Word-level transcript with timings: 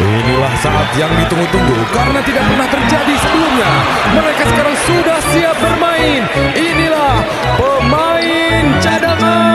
Inilah 0.00 0.54
saat 0.64 0.88
yang 0.96 1.12
ditunggu-tunggu 1.12 1.76
karena 1.92 2.20
tidak 2.24 2.44
pernah 2.48 2.68
terjadi 2.72 3.14
sebelumnya. 3.20 3.70
Mereka 4.16 4.42
sekarang 4.48 4.76
sudah 4.88 5.18
siap 5.32 5.56
bermain. 5.60 6.22
Inilah 6.56 7.14
pemain 7.60 8.64
cadangan. 8.80 9.49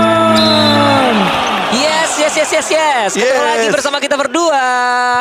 Yes, 2.35 2.51
yes, 2.51 2.67
yes. 2.67 3.09
Ketemu 3.15 3.31
Yes. 3.31 3.47
lagi 3.47 3.67
bersama 3.71 3.97
kita 3.97 4.19
berdua. 4.19 4.59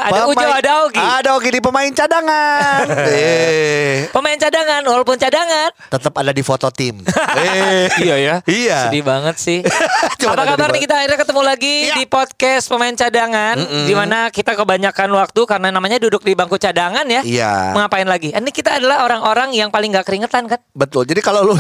Ada 0.02 0.26
Ujo, 0.26 0.34
Pemain- 0.34 0.58
ada 0.58 0.72
Ogi. 0.82 0.98
Ada 0.98 1.28
Ogi 1.38 1.48
di 1.48 1.60
pemain 1.62 1.86
cadangan. 1.88 2.84
eh, 3.06 4.10
Pemain 4.10 4.34
cadangan, 4.34 4.82
walaupun 4.82 5.14
cadangan. 5.14 5.70
tetap 5.86 6.10
ada 6.10 6.34
di 6.34 6.42
foto 6.42 6.66
tim. 6.68 6.98
eh, 7.38 7.86
iya 8.02 8.16
ya. 8.18 8.34
Iya. 8.42 8.78
Sedih 8.90 9.06
banget 9.06 9.38
sih. 9.38 9.62
Apa 10.24 10.42
kabar 10.48 10.74
nih 10.74 10.82
kita 10.82 10.94
akhirnya 10.96 11.18
ketemu 11.20 11.42
lagi 11.44 11.74
Iya. 11.86 11.94
di 11.94 12.04
podcast 12.08 12.64
pemain 12.66 12.90
cadangan, 12.92 13.56
di 13.62 13.94
mana 13.94 14.18
kita 14.28 14.58
kebanyakan 14.58 15.06
waktu 15.14 15.40
karena 15.44 15.68
namanya 15.70 16.02
duduk 16.02 16.26
di 16.26 16.34
bangku 16.34 16.58
cadangan 16.58 17.06
ya. 17.06 17.22
Iya. 17.22 17.78
Mengapain 17.78 18.10
lagi? 18.10 18.34
Ini 18.34 18.50
kita 18.50 18.82
adalah 18.82 19.06
orang-orang 19.06 19.54
yang 19.54 19.70
paling 19.70 19.94
gak 19.94 20.02
keringetan 20.04 20.50
kan? 20.50 20.58
Betul. 20.72 21.06
Jadi 21.06 21.22
kalau 21.22 21.46
lu 21.46 21.54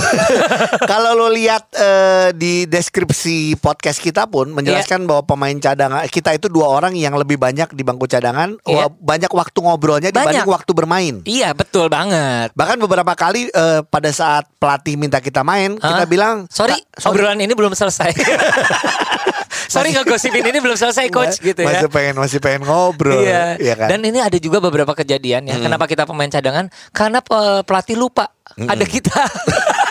kalau 0.82 1.14
lu 1.14 1.30
lihat 1.30 1.70
eh, 1.70 2.34
di 2.34 2.66
deskripsi 2.66 3.54
podcast 3.60 4.02
kita 4.02 4.26
pun 4.26 4.50
menjelaskan 4.50 5.06
bahwa 5.06 5.22
pemain 5.24 5.42
cadangan 5.60 6.04
kita 6.08 6.36
itu 6.36 6.46
dua 6.48 6.68
orang 6.68 6.92
yang 6.96 7.14
lebih 7.14 7.36
banyak 7.36 7.72
di 7.72 7.82
bangku 7.84 8.08
cadangan, 8.08 8.56
wah, 8.64 8.88
banyak 8.88 9.28
waktu 9.28 9.58
ngobrolnya 9.60 10.10
dibanding 10.10 10.44
Banyak. 10.44 10.54
waktu 10.54 10.70
bermain. 10.72 11.14
Iya 11.28 11.52
betul 11.52 11.92
banget. 11.92 12.52
Bahkan 12.56 12.76
beberapa 12.80 13.12
kali 13.12 13.52
eh, 13.52 13.80
pada 13.84 14.10
saat 14.14 14.48
pelatih 14.56 14.96
minta 14.96 15.20
kita 15.20 15.44
main, 15.44 15.76
kita 15.76 16.04
Hah? 16.04 16.08
bilang, 16.08 16.48
sorry, 16.48 16.76
"Kak, 16.76 17.10
obrolan 17.10 17.40
ini 17.40 17.52
belum 17.52 17.76
selesai. 17.76 18.10
sorry 19.74 19.90
ngegosipin 19.96 20.44
ini 20.44 20.58
belum 20.60 20.76
selesai 20.76 21.08
coach 21.10 21.40
gitu 21.40 21.60
ya. 21.64 21.68
Masih 21.82 21.88
pengen 21.90 22.14
masih 22.20 22.38
pengen 22.38 22.62
ngobrol. 22.68 23.24
Iya. 23.24 23.58
Iya 23.58 23.74
kan? 23.74 23.88
Dan 23.90 24.00
ini 24.06 24.18
ada 24.20 24.36
juga 24.38 24.62
beberapa 24.62 24.92
kejadian 24.94 25.48
ya. 25.50 25.56
Kenapa 25.58 25.88
kita 25.90 26.06
pemain 26.06 26.30
cadangan? 26.30 26.68
Karena 26.94 27.18
pe- 27.24 27.62
pelatih 27.66 27.96
lupa 27.98 28.30
ada 28.56 28.84
kita. 28.84 29.14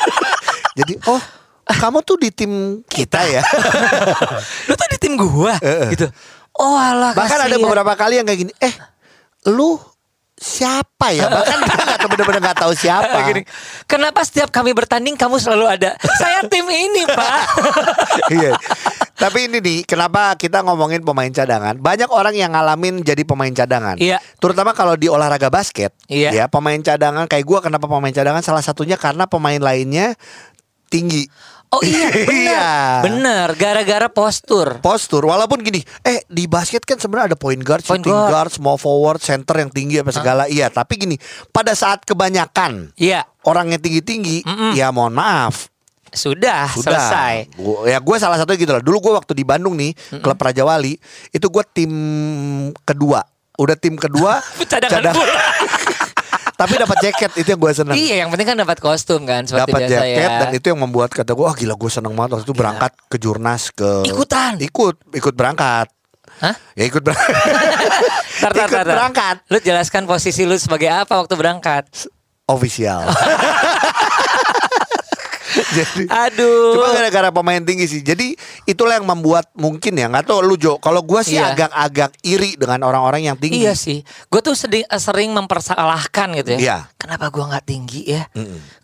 Jadi 0.79 0.97
oh 1.05 1.21
kamu 1.63 2.03
tuh 2.03 2.17
di 2.19 2.29
tim 2.29 2.83
kita 2.83 3.23
ya. 3.23 3.43
lu 4.67 4.73
tuh 4.75 4.87
di 4.91 4.97
tim 4.99 5.13
gua 5.15 5.55
gitu. 5.91 6.07
Oh 6.53 6.77
alah 6.77 7.17
Bahkan 7.17 7.49
ada 7.49 7.55
beberapa 7.57 7.93
kali 7.97 8.21
yang 8.21 8.27
kayak 8.27 8.39
gini. 8.45 8.53
Eh, 8.61 8.73
lu 9.49 9.79
siapa 10.43 11.15
ya? 11.15 11.31
Bahkan 11.31 11.57
dia 11.63 11.83
nggak 11.87 11.99
tahu 12.03 12.09
bener-bener 12.11 12.41
nggak 12.43 12.59
tahu 12.59 12.73
siapa. 12.75 13.17
Gini, 13.31 13.41
Kenapa 13.87 14.27
setiap 14.27 14.51
kami 14.51 14.75
bertanding 14.75 15.15
kamu 15.15 15.39
selalu 15.39 15.65
ada? 15.71 15.95
Saya 16.19 16.43
tim 16.51 16.67
ini, 16.67 17.07
Pak. 17.07 17.41
Iya. 18.33 18.51
Tapi 19.13 19.47
ini 19.47 19.63
nih, 19.63 19.79
kenapa 19.87 20.35
kita 20.35 20.65
ngomongin 20.65 21.05
pemain 21.05 21.29
cadangan? 21.31 21.79
Banyak 21.79 22.09
orang 22.11 22.35
yang 22.35 22.51
ngalamin 22.51 23.05
jadi 23.05 23.23
pemain 23.23 23.51
cadangan. 23.53 23.95
Iya. 23.95 24.19
Terutama 24.41 24.75
kalau 24.75 24.99
di 24.99 25.07
olahraga 25.07 25.47
basket. 25.47 25.95
Iya. 26.11 26.33
Ya, 26.33 26.45
pemain 26.51 26.81
cadangan 26.81 27.29
kayak 27.29 27.45
gua 27.47 27.63
kenapa 27.63 27.87
pemain 27.87 28.11
cadangan? 28.11 28.43
Salah 28.43 28.65
satunya 28.65 28.99
karena 28.99 29.29
pemain 29.29 29.61
lainnya 29.61 30.17
tinggi. 30.91 31.29
Oh 31.73 31.81
iya, 31.81 32.07
benar. 32.13 32.29
Iya. 32.29 32.65
Benar, 33.01 33.47
gara-gara 33.53 34.07
postur. 34.07 34.77
postur 34.79 35.25
walaupun 35.25 35.59
gini 35.59 35.81
eh 35.99 36.21
di 36.23 36.45
basket 36.45 36.81
kan 36.81 36.95
sebenarnya 36.95 37.33
ada 37.33 37.39
point 37.39 37.57
guard, 37.59 37.81
Point 37.81 37.99
shooting 37.99 38.13
guard. 38.13 38.29
guard, 38.29 38.51
small 38.51 38.77
forward, 38.77 39.17
center 39.19 39.57
yang 39.57 39.67
tinggi 39.67 39.97
apa 39.97 40.11
segala 40.11 40.45
iya 40.45 40.69
tapi 40.69 40.95
gini 40.95 41.17
pada 41.49 41.73
saat 41.73 42.03
kebanyakan 42.03 42.93
Iya, 42.93 43.25
orang 43.43 43.69
yang 43.69 43.81
tinggi-tinggi 43.81 44.45
ya 44.71 44.89
mohon 44.89 45.11
maaf 45.11 45.73
sudah, 46.07 46.69
sudah 46.69 46.93
selesai. 46.93 47.35
Gua- 47.55 47.83
ya 47.85 47.97
gue 47.97 48.17
salah 48.17 48.37
satunya 48.37 48.59
gitu 48.59 48.71
loh 48.71 48.83
dulu 48.83 48.97
gue 49.01 49.13
waktu 49.15 49.33
di 49.33 49.41
Bandung 49.41 49.73
nih 49.73 49.91
klub 50.19 50.37
Raja 50.37 50.61
Wali 50.61 50.93
itu 51.27 51.41
gue 51.43 51.63
tim 51.67 51.91
kedua 52.79 53.25
udah 53.53 53.73
tim 53.75 53.93
kedua 53.93 54.37
Cadangan 54.63 54.93
cadang- 54.93 55.15
pula. 55.15 55.41
Tapi 56.63 56.73
dapat 56.77 56.97
jaket 57.01 57.31
itu 57.35 57.47
yang 57.49 57.59
gue 57.59 57.71
seneng 57.71 57.93
Iya, 57.93 58.15
yang 58.17 58.29
penting 58.29 58.47
kan 58.47 58.57
dapat 58.57 58.77
kostum 58.77 59.21
kan 59.23 59.43
seperti 59.43 59.67
dapat 59.67 59.81
biasa 59.83 59.95
jaket 59.99 60.23
ya. 60.25 60.39
dan 60.39 60.49
itu 60.53 60.65
yang 60.65 60.79
membuat 60.79 61.09
kata 61.09 61.31
gue 61.31 61.43
oh 61.43 61.51
gila 61.53 61.75
gue 61.75 61.91
seneng 61.91 62.13
banget 62.13 62.29
waktu 62.33 62.45
itu 62.45 62.55
berangkat 62.55 62.91
ke 63.05 63.17
jurnas 63.17 63.63
ke 63.69 63.91
Ikutan? 64.05 64.55
ikut 64.57 64.95
ikut 65.11 65.33
berangkat 65.33 65.87
Hah? 66.35 66.55
ya 66.73 66.83
ikut 66.83 67.01
berangkat 67.01 67.27
Tar, 68.41 68.51
tar, 68.51 68.65
ikut 68.65 68.73
tar, 68.73 68.83
tar. 68.83 68.95
berangkat 68.95 69.35
Lu 69.47 69.57
jelaskan 69.57 70.03
posisi 70.03 70.43
lu 70.43 70.55
sebagai 70.55 70.87
apa 70.87 71.15
waktu 71.15 71.31
berangkat. 71.33 71.85
official. 72.43 73.07
Jadi 75.79 76.03
Aduh. 76.07 76.77
Cuma 76.77 76.87
gara-gara 76.93 77.29
pemain 77.33 77.61
tinggi 77.63 77.85
sih. 77.89 78.01
Jadi 78.05 78.37
itulah 78.63 78.97
yang 78.97 79.07
membuat 79.07 79.49
mungkin 79.57 79.97
ya 79.97 80.07
nggak 80.07 80.29
tahu 80.29 80.39
lu 80.45 80.55
Jo. 80.55 80.77
Kalau 80.77 81.01
gua 81.01 81.25
sih 81.25 81.35
Iya. 81.35 81.55
agak-agak 81.55 82.11
iri 82.21 82.55
dengan 82.55 82.85
orang-orang 82.85 83.25
yang 83.25 83.37
tinggi. 83.39 83.65
Iya 83.65 83.73
sih, 83.73 84.05
gue 84.05 84.41
tuh 84.43 84.53
sering, 84.53 84.85
sering 85.01 85.33
mempersalahkan 85.33 86.37
gitu 86.37 86.55
ya. 86.55 86.59
Iya. 86.59 86.77
Kenapa 87.01 87.33
gue 87.33 87.43
nggak 87.43 87.65
tinggi 87.65 88.01
ya? 88.05 88.23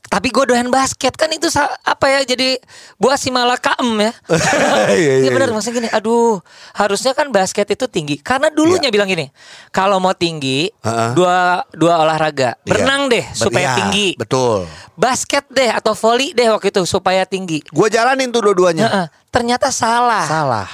Tapi 0.10 0.34
gue 0.34 0.42
doyan 0.42 0.74
basket 0.74 1.14
kan 1.14 1.30
itu 1.30 1.46
apa 1.86 2.06
ya? 2.10 2.26
Jadi 2.26 2.58
buah 2.98 3.14
si 3.14 3.30
malah 3.30 3.62
kaem 3.62 4.10
ya. 4.10 4.12
Iya, 4.90 4.96
iya, 4.98 5.14
Iya 5.22 5.30
benar 5.30 5.50
iya. 5.50 5.56
maksudnya 5.56 5.76
gini. 5.86 5.90
Aduh, 5.94 6.42
harusnya 6.74 7.14
kan 7.14 7.30
basket 7.30 7.70
itu 7.70 7.86
tinggi. 7.86 8.18
Karena 8.18 8.50
dulunya 8.50 8.90
bilang 8.90 9.06
gini, 9.06 9.30
kalau 9.70 10.02
mau 10.02 10.18
tinggi. 10.18 10.74
Heeh. 10.82 11.12
dua 11.14 11.62
dua 11.72 12.02
olahraga, 12.02 12.58
Iya. 12.58 12.66
berenang 12.66 13.06
deh 13.06 13.22
supaya 13.38 13.70
iya, 13.70 13.78
tinggi. 13.78 14.18
Betul. 14.18 14.66
Basket 14.98 15.46
deh 15.48 15.70
atau 15.70 15.94
volley 15.94 16.34
deh 16.34 16.50
waktu 16.50 16.74
itu 16.74 16.82
supaya 16.90 17.22
tinggi. 17.24 17.62
Gua 17.70 17.86
jalanin 17.88 18.34
tuh 18.34 18.42
dua-duanya. 18.50 18.90
Heeh, 18.90 19.06
ternyata 19.30 19.70
salah. 19.70 20.26
Salah. 20.26 20.68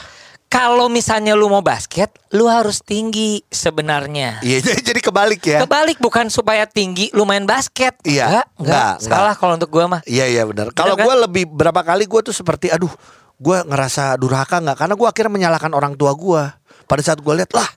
Kalau 0.55 0.87
misalnya 0.87 1.35
lu 1.35 1.51
mau 1.51 1.59
basket, 1.59 2.15
lu 2.31 2.47
harus 2.47 2.79
tinggi 2.79 3.43
sebenarnya. 3.51 4.39
Iya, 4.39 4.63
jadi 4.87 5.03
kebalik 5.03 5.43
ya. 5.43 5.59
Kebalik 5.67 5.99
bukan 5.99 6.31
supaya 6.31 6.63
tinggi 6.63 7.11
lu 7.11 7.27
main 7.27 7.43
basket. 7.43 7.99
Iya, 8.07 8.31
Enggak, 8.31 8.47
enggak. 8.63 8.93
enggak, 8.95 9.11
Salah 9.11 9.35
kalau 9.35 9.59
untuk 9.59 9.67
gua 9.67 9.99
mah. 9.99 10.01
Iya 10.07 10.31
iya 10.31 10.47
benar. 10.47 10.71
Kalau 10.71 10.95
kan? 10.95 11.03
gua 11.03 11.27
lebih 11.27 11.43
berapa 11.51 11.83
kali 11.83 12.07
gua 12.07 12.23
tuh 12.23 12.31
seperti 12.31 12.71
aduh, 12.71 12.91
gua 13.35 13.67
ngerasa 13.67 14.15
durhaka 14.15 14.63
nggak 14.63 14.79
karena 14.79 14.95
gua 14.95 15.07
akhirnya 15.11 15.33
menyalahkan 15.35 15.75
orang 15.75 15.99
tua 15.99 16.15
gua. 16.15 16.55
Pada 16.87 17.03
saat 17.03 17.19
gua 17.19 17.35
lihat 17.35 17.51
lah, 17.51 17.67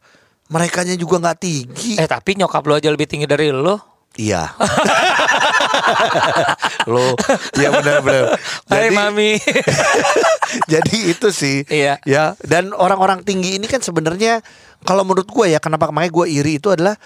merekanya 0.46 0.94
juga 0.94 1.18
nggak 1.18 1.38
tinggi. 1.42 1.98
Eh 1.98 2.06
tapi 2.06 2.38
nyokap 2.38 2.62
lu 2.62 2.78
aja 2.78 2.94
lebih 2.94 3.10
tinggi 3.10 3.26
dari 3.26 3.50
lu. 3.50 3.74
Iya. 4.16 4.56
Lo, 6.92 7.14
iya 7.54 7.68
benar-benar. 7.70 8.34
Hai 8.66 8.88
Jadi, 8.88 8.96
mami. 8.96 9.30
jadi 10.72 10.96
itu 11.12 11.28
sih. 11.30 11.62
Iya. 11.68 12.00
Ya, 12.08 12.34
dan 12.42 12.72
orang-orang 12.72 13.22
tinggi 13.22 13.60
ini 13.60 13.68
kan 13.68 13.84
sebenarnya 13.84 14.40
kalau 14.82 15.04
menurut 15.04 15.28
gue 15.28 15.46
ya 15.52 15.60
kenapa 15.60 15.92
makanya 15.92 16.12
gue 16.14 16.26
iri 16.32 16.52
itu 16.58 16.72
adalah 16.72 16.96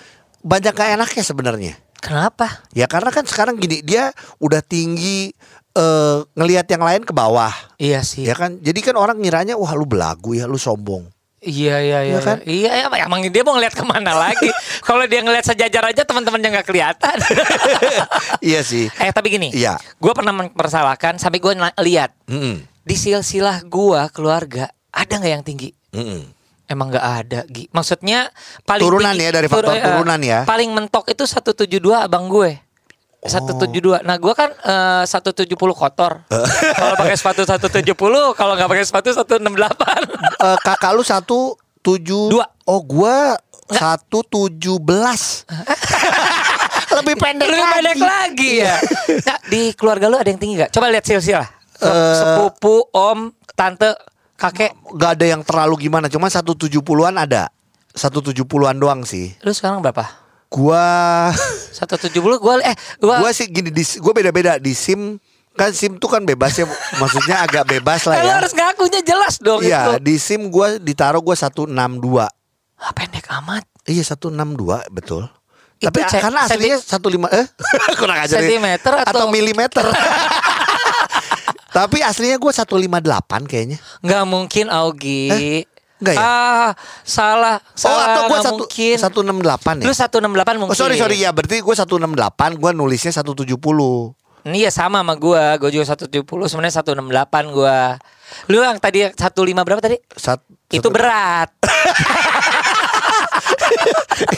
banyak 0.41 0.73
gak 0.73 0.95
enaknya 0.95 1.25
sebenarnya. 1.27 1.75
Kenapa? 2.03 2.67
Ya 2.75 2.91
karena 2.91 3.15
kan 3.15 3.27
sekarang 3.27 3.59
gini 3.59 3.83
dia 3.83 4.11
udah 4.43 4.59
tinggi 4.59 5.31
eh 5.73 6.19
ngelihat 6.37 6.69
yang 6.69 6.85
lain 6.85 7.03
ke 7.07 7.15
bawah. 7.15 7.53
Iya 7.79 8.05
sih. 8.05 8.27
Ya 8.27 8.37
kan? 8.37 8.61
Jadi 8.61 8.85
kan 8.85 8.99
orang 8.99 9.23
ngiranya 9.23 9.57
wah 9.57 9.73
lu 9.73 9.89
belagu 9.89 10.37
ya, 10.37 10.45
lu 10.45 10.61
sombong. 10.61 11.09
Iya 11.43 11.77
iya 11.77 11.99
iya. 12.01 12.15
Iya 12.15 12.19
kan? 12.23 12.37
Iya 12.47 12.71
ya, 12.71 12.87
emang 13.03 13.27
dia 13.27 13.43
mau 13.43 13.59
ngeliat 13.59 13.75
ke 13.75 13.83
mana 13.83 14.15
lagi? 14.25 14.47
Kalau 14.81 15.03
dia 15.05 15.21
ngeliat 15.21 15.43
sejajar 15.43 15.83
aja 15.85 16.07
teman-temannya 16.07 16.49
nggak 16.55 16.67
kelihatan. 16.67 17.17
iya 18.49 18.63
sih. 18.63 18.87
eh 18.95 19.11
tapi 19.11 19.35
gini. 19.35 19.51
Iya. 19.51 19.75
Gue 19.99 20.15
pernah 20.15 20.31
mempersalahkan 20.31 21.19
sampai 21.19 21.39
gue 21.39 21.53
lihat 21.83 22.15
Mm-mm. 22.27 22.63
di 22.81 22.95
silsilah 22.95 23.67
gua 23.67 24.07
keluarga 24.09 24.71
ada 24.89 25.19
nggak 25.19 25.33
yang 25.33 25.43
tinggi? 25.43 25.75
Mm-mm. 25.91 26.31
Emang 26.63 26.89
nggak 26.89 27.05
ada, 27.05 27.41
Gi. 27.45 27.69
Maksudnya 27.69 28.31
paling 28.63 28.81
Turunan 28.81 29.13
tinggi- 29.13 29.27
ya, 29.27 29.31
dari 29.35 29.49
faktor 29.51 29.77
eh, 29.77 29.83
turunan 29.83 30.21
ya. 30.23 30.39
Paling 30.47 30.71
mentok 30.71 31.11
itu 31.11 31.27
172 31.27 31.69
abang 31.93 32.31
gue. 32.31 32.57
172. 33.22 34.03
Nah, 34.03 34.19
gua 34.19 34.34
kan 34.34 34.50
eh, 34.50 35.05
170 35.06 35.47
kotor. 35.55 36.27
kalau 36.78 36.94
pakai 36.99 37.15
sepatu 37.15 37.47
170, 37.47 37.94
kalau 38.34 38.53
nggak 38.59 38.71
pakai 38.71 38.84
sepatu 38.84 39.09
168. 39.15 39.47
Eh, 40.43 40.59
kakak 40.59 40.91
lu 40.91 41.06
satu 41.06 41.55
tujuh 41.82 42.31
Dua. 42.31 42.47
Oh 42.66 42.82
gua 42.82 43.38
satu 43.70 44.26
tujuh 44.26 44.82
belas. 44.82 45.47
Lebih 46.99 47.17
pendek 47.17 47.49
Lebih 47.49 47.62
lagi. 47.62 47.73
pendek 47.73 47.99
lagi 48.02 48.50
ya. 48.61 48.76
Nah, 49.25 49.38
di 49.49 49.62
keluarga 49.73 50.12
lu 50.12 50.20
ada 50.20 50.29
yang 50.29 50.37
tinggi 50.37 50.61
gak? 50.61 50.70
Coba 50.76 50.93
lihat 50.93 51.08
silsilah. 51.08 51.49
Eh, 51.81 52.14
Sepupu, 52.20 52.85
om, 52.93 53.32
tante, 53.56 53.97
kakek. 54.37 54.76
Gak 55.00 55.11
ada 55.17 55.25
yang 55.25 55.41
terlalu 55.41 55.88
gimana. 55.88 56.12
Cuma 56.12 56.29
satu 56.29 56.52
tujuh 56.52 56.85
puluhan 56.85 57.17
ada. 57.17 57.49
Satu 57.97 58.20
tujuh 58.20 58.44
puluhan 58.44 58.76
doang 58.76 59.08
sih. 59.08 59.32
Lu 59.41 59.56
sekarang 59.56 59.81
berapa? 59.81 60.05
Gua 60.52 60.87
170 61.72 62.12
gua 62.37 62.60
eh 62.60 62.76
gua, 62.99 63.19
gua 63.19 63.31
sih 63.31 63.49
gini 63.49 63.69
di 63.69 63.81
gua 63.99 64.12
beda-beda 64.12 64.56
di 64.56 64.70
SIM 64.70 65.16
kan 65.50 65.69
SIM 65.69 65.96
tuh 65.96 66.08
kan 66.08 66.20
bebas 66.22 66.52
ya 66.54 66.69
maksudnya 66.96 67.40
agak 67.40 67.64
bebas 67.66 68.04
lah 68.04 68.16
Eh, 68.16 68.22
lu 68.22 68.28
ya. 68.28 68.34
harus 68.37 68.52
ngakunya 68.52 69.00
jelas 69.02 69.34
dong 69.38 69.60
Iya, 69.60 69.96
itu. 69.96 70.04
di 70.04 70.14
SIM 70.16 70.49
gua 70.49 70.76
ditaruh 70.76 71.19
gua 71.19 71.32
162. 71.32 72.28
Ah, 72.75 72.93
pendek 72.93 73.25
amat. 73.34 73.64
Iya 73.84 74.04
162 74.06 74.52
betul. 74.88 75.25
Itu 75.75 75.88
Tapi 75.88 75.99
ce- 76.04 76.20
karena 76.20 76.40
aslinya 76.44 76.78
15 76.78 77.32
eh 77.32 77.46
kurang 77.99 78.19
ajar 78.19 78.38
ya. 78.38 78.44
Sentimeter 78.44 78.93
atau- 78.99 79.28
milimeter. 79.28 79.82
Tapi 81.72 81.99
aslinya 82.00 82.37
gua 82.37 82.52
158 82.52 83.49
kayaknya. 83.49 83.78
Nggak 84.00 84.25
mungkin 84.26 84.66
Augie. 84.69 85.64
Enggak 86.02 86.14
ya? 86.19 86.26
Ah, 86.26 86.70
salah. 87.06 87.56
Oh 87.62 87.78
Salah, 87.78 88.04
atau 88.10 88.22
gue 88.26 88.38
satu 88.43 88.62
mungkin. 88.66 89.22
enam 89.22 89.38
delapan 89.38 89.75
ya? 89.78 89.87
Lu 89.87 89.94
168 89.94 90.58
mungkin. 90.58 90.75
Oh 90.75 90.78
sorry 90.78 90.99
sorry 90.99 91.22
ya 91.22 91.31
berarti 91.31 91.62
gue 91.62 91.75
satu 91.78 91.94
enam 92.02 92.19
delapan 92.19 92.58
gue 92.58 92.70
nulisnya 92.75 93.14
satu 93.14 93.38
tujuh 93.38 93.56
puluh. 93.62 94.10
Ini 94.43 94.66
ya 94.66 94.70
sama 94.75 95.06
sama 95.06 95.14
gua. 95.14 95.54
Gua 95.54 95.70
juga 95.70 95.94
170, 95.94 96.26
sebenarnya 96.50 96.82
168 96.82 97.54
gua. 97.54 97.94
Lu 98.50 98.58
yang 98.58 98.75
tadi 98.82 99.06
15 99.06 99.54
berapa 99.54 99.78
tadi? 99.78 100.02
Sat, 100.19 100.43
Itu 100.66 100.90
berat. 100.90 101.54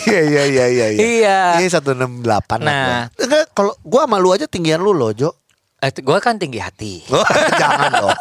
Iya 0.04 0.20
iya 0.24 0.42
iya 0.48 0.66
iya. 0.68 0.86
Iya. 0.96 1.38
Ini 1.60 1.68
satu 1.68 1.92
enam 1.92 2.24
delapan. 2.24 2.58
Nah. 2.64 3.08
enggak 3.20 3.52
kalau 3.52 3.76
gue 3.84 4.00
sama 4.00 4.16
lu 4.16 4.32
aja 4.32 4.48
tinggian 4.48 4.80
lu 4.80 4.96
loh 4.96 5.12
Jo. 5.12 5.36
Eh, 5.84 5.92
gua 6.00 6.16
kan 6.16 6.40
tinggi 6.40 6.56
hati. 6.56 7.04
Oh, 7.12 7.20
Jangan 7.60 7.92
dong. 7.92 8.16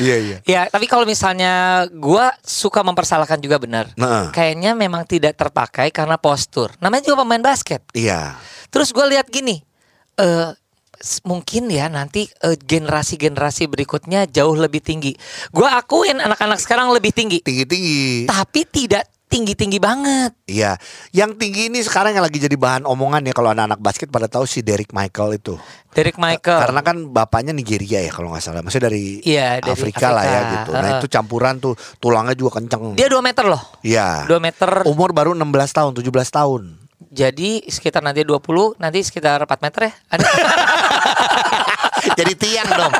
Iya 0.00 0.16
iya. 0.16 0.36
Ya, 0.48 0.60
tapi 0.64 0.88
kalau 0.88 1.04
misalnya 1.04 1.84
gua 1.92 2.32
suka 2.40 2.80
mempersalahkan 2.80 3.36
juga 3.36 3.60
benar. 3.60 3.92
Nah. 3.94 4.32
Kayaknya 4.32 4.72
memang 4.72 5.04
tidak 5.04 5.36
terpakai 5.36 5.92
karena 5.92 6.16
postur. 6.16 6.72
Namanya 6.80 7.04
juga 7.04 7.20
pemain 7.20 7.44
basket. 7.44 7.84
Iya. 7.92 8.40
Terus 8.72 8.90
gua 8.90 9.04
lihat 9.04 9.28
gini, 9.28 9.60
s- 10.96 11.20
mungkin 11.22 11.68
ya 11.68 11.86
nanti 11.86 12.24
eh, 12.40 12.56
generasi-generasi 12.56 13.68
berikutnya 13.68 14.24
jauh 14.26 14.56
lebih 14.56 14.80
tinggi. 14.80 15.12
Gua 15.52 15.76
akuin 15.76 16.16
anak-anak 16.16 16.56
sekarang 16.58 16.88
lebih 16.90 17.12
tinggi, 17.12 17.44
Tinggi 17.44 17.68
tinggi. 17.68 18.04
tapi 18.24 18.64
tidak 18.64 19.04
tinggi-tinggi 19.26 19.82
banget. 19.82 20.32
Iya. 20.46 20.78
Yang 21.10 21.30
tinggi 21.36 21.62
ini 21.68 21.82
sekarang 21.82 22.14
yang 22.14 22.22
lagi 22.22 22.38
jadi 22.38 22.54
bahan 22.54 22.86
omongan 22.86 23.26
ya 23.26 23.34
kalau 23.34 23.50
anak-anak 23.50 23.82
basket 23.82 24.08
pada 24.08 24.26
tahu 24.26 24.46
si 24.46 24.62
Derek 24.62 24.94
Michael 24.94 25.36
itu. 25.36 25.54
Derek 25.92 26.16
Michael. 26.16 26.60
Karena 26.62 26.80
kan 26.80 26.96
bapaknya 27.10 27.50
Nigeria 27.50 28.00
ya 28.00 28.12
kalau 28.12 28.30
nggak 28.30 28.42
salah. 28.42 28.62
Maksudnya 28.62 28.86
dari, 28.86 29.18
Iya, 29.26 29.58
dari 29.60 29.72
Afrika, 29.72 30.12
lah 30.14 30.24
ya 30.24 30.30
Afrika. 30.30 30.52
gitu. 30.54 30.70
Nah 30.72 30.88
itu 30.96 31.06
campuran 31.08 31.54
tuh 31.58 31.74
tulangnya 31.98 32.34
juga 32.38 32.60
kenceng. 32.60 32.94
dia 32.94 33.08
2 33.10 33.18
meter 33.20 33.44
loh. 33.44 33.62
Iya. 33.82 34.24
2 34.28 34.38
meter. 34.38 34.70
Umur 34.86 35.10
baru 35.10 35.34
16 35.34 35.42
tahun, 35.72 35.90
17 35.96 36.30
tahun. 36.30 36.62
Jadi 37.16 37.64
sekitar 37.68 38.04
nanti 38.04 38.24
20, 38.24 38.76
nanti 38.76 39.00
sekitar 39.00 39.40
4 39.42 39.64
meter 39.64 39.80
ya. 39.88 39.92
Ada. 40.12 40.26
jadi 42.14 42.32
tiang 42.32 42.68
dong. 42.68 42.92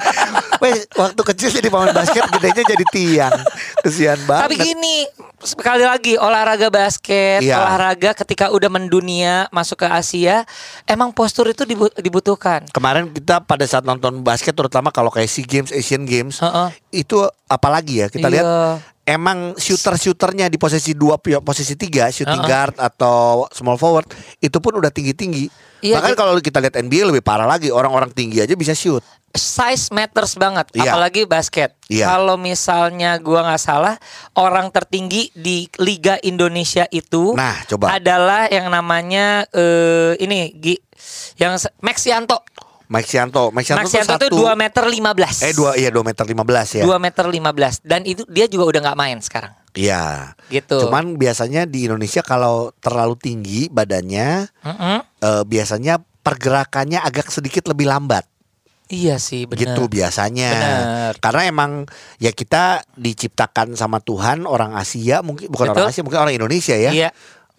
Weh, 0.58 0.74
waktu 0.90 1.22
kecil 1.24 1.48
jadi 1.52 1.68
pemain 1.68 1.92
basket 1.92 2.24
gedenya 2.32 2.62
jadi 2.64 2.84
tiang. 2.88 3.34
Kesian 3.80 4.18
banget. 4.24 4.42
Tapi 4.48 4.56
gini, 4.58 4.96
sekali 5.38 5.84
lagi 5.84 6.16
olahraga 6.16 6.66
basket, 6.66 7.44
Iya. 7.44 7.60
olahraga 7.60 8.16
ketika 8.16 8.48
udah 8.48 8.66
mendunia 8.66 9.46
masuk 9.48 9.84
ke 9.84 9.88
Asia, 9.88 10.42
emang 10.84 11.12
postur 11.12 11.46
itu 11.46 11.62
dibu- 11.62 11.92
dibutuhkan. 11.94 12.64
Kemarin 12.72 13.06
kita 13.08 13.38
pada 13.38 13.62
saat 13.62 13.84
nonton 13.84 14.20
basket 14.20 14.52
terutama 14.52 14.88
kalau 14.88 15.08
kayak 15.08 15.28
SEA 15.28 15.44
Games, 15.44 15.70
Asian 15.70 16.02
Games, 16.02 16.40
Heeh. 16.40 16.68
itu 16.96 17.20
apalagi 17.46 18.00
ya 18.00 18.06
kita 18.08 18.26
Iya. 18.26 18.32
lihat 18.32 18.46
emang 19.06 19.54
shooter-shooternya 19.54 20.50
di 20.50 20.58
posisi 20.58 20.90
dua 20.92 21.16
pi- 21.16 21.38
posisi 21.38 21.72
tiga 21.72 22.10
shooting 22.10 22.36
Heeh. 22.36 22.50
guard 22.50 22.74
atau 22.76 23.46
small 23.48 23.78
forward 23.78 24.10
itu 24.36 24.58
pun 24.58 24.74
udah 24.74 24.90
tinggi-tinggi. 24.90 25.46
Iya, 25.78 26.02
Bahkan 26.02 26.12
kalau 26.12 26.34
kita 26.36 26.58
lihat 26.58 26.74
NBA 26.74 27.06
lebih 27.06 27.22
parah 27.22 27.46
lagi, 27.46 27.70
orang-orang 27.70 28.10
tinggi 28.10 28.42
aja 28.42 28.52
bisa 28.52 28.72
shoot. 28.72 29.04
Size 29.30 29.92
matters 29.92 30.32
banget, 30.34 30.72
Iya. 30.72 30.90
apalagi 30.90 31.22
basket. 31.22 31.76
Iya. 31.86 32.08
Kalau 32.08 32.34
misalnya 32.34 33.20
gua 33.20 33.44
nggak 33.44 33.60
salah, 33.60 33.94
orang 34.32 34.72
tertinggi 34.72 35.28
di 35.30 35.68
Liga 35.76 36.16
Indonesia 36.18 36.88
itu 36.90 37.36
Nah, 37.36 37.62
coba. 37.64 37.94
adalah 37.94 38.48
yang 38.48 38.66
namanya 38.66 39.44
eh 39.52 40.16
ini 40.18 40.50
Gi, 40.56 40.74
yang 41.36 41.60
se- 41.60 41.70
Max 42.86 43.10
Yanto. 43.10 43.50
Mike 43.50 43.66
Sianto, 43.66 43.82
Mike 43.82 43.90
Sianto, 43.90 43.90
tuh 43.90 43.98
Yanto 43.98 44.12
satu, 44.14 44.26
itu 44.30 44.36
2 44.46 44.54
meter 44.54 44.84
15. 44.86 45.46
eh 45.46 45.52
dua 45.54 45.70
iya 45.74 45.90
2 45.90 46.06
meter 46.06 46.24
15 46.24 46.78
ya. 46.78 46.84
2 46.86 47.02
meter 47.02 47.24
15 47.26 47.82
dan 47.82 48.00
itu 48.06 48.22
dia 48.30 48.46
juga 48.46 48.64
udah 48.70 48.80
nggak 48.90 48.98
main 48.98 49.18
sekarang. 49.18 49.52
Iya. 49.74 50.32
Gitu. 50.48 50.78
Cuman 50.86 51.18
biasanya 51.18 51.66
di 51.66 51.90
Indonesia 51.90 52.22
kalau 52.22 52.70
terlalu 52.78 53.14
tinggi 53.18 53.68
badannya 53.68 54.48
Mm-mm. 54.62 54.98
eh, 55.02 55.42
biasanya 55.44 56.00
pergerakannya 56.22 57.02
agak 57.02 57.30
sedikit 57.30 57.66
lebih 57.70 57.90
lambat. 57.90 58.26
Iya 58.86 59.18
sih 59.18 59.50
benar. 59.50 59.58
gitu 59.66 59.90
biasanya. 59.90 60.50
Bener. 60.54 61.12
Karena 61.18 61.42
emang 61.50 61.70
ya 62.22 62.30
kita 62.30 62.86
diciptakan 62.94 63.74
sama 63.74 63.98
Tuhan 63.98 64.46
orang 64.46 64.78
Asia 64.78 65.26
mungkin 65.26 65.50
bukan 65.50 65.74
orang 65.74 65.90
Betul. 65.90 65.90
Asia 65.90 66.02
mungkin 66.06 66.20
orang 66.22 66.34
Indonesia 66.38 66.76
ya. 66.78 66.90
Iya. 66.94 67.10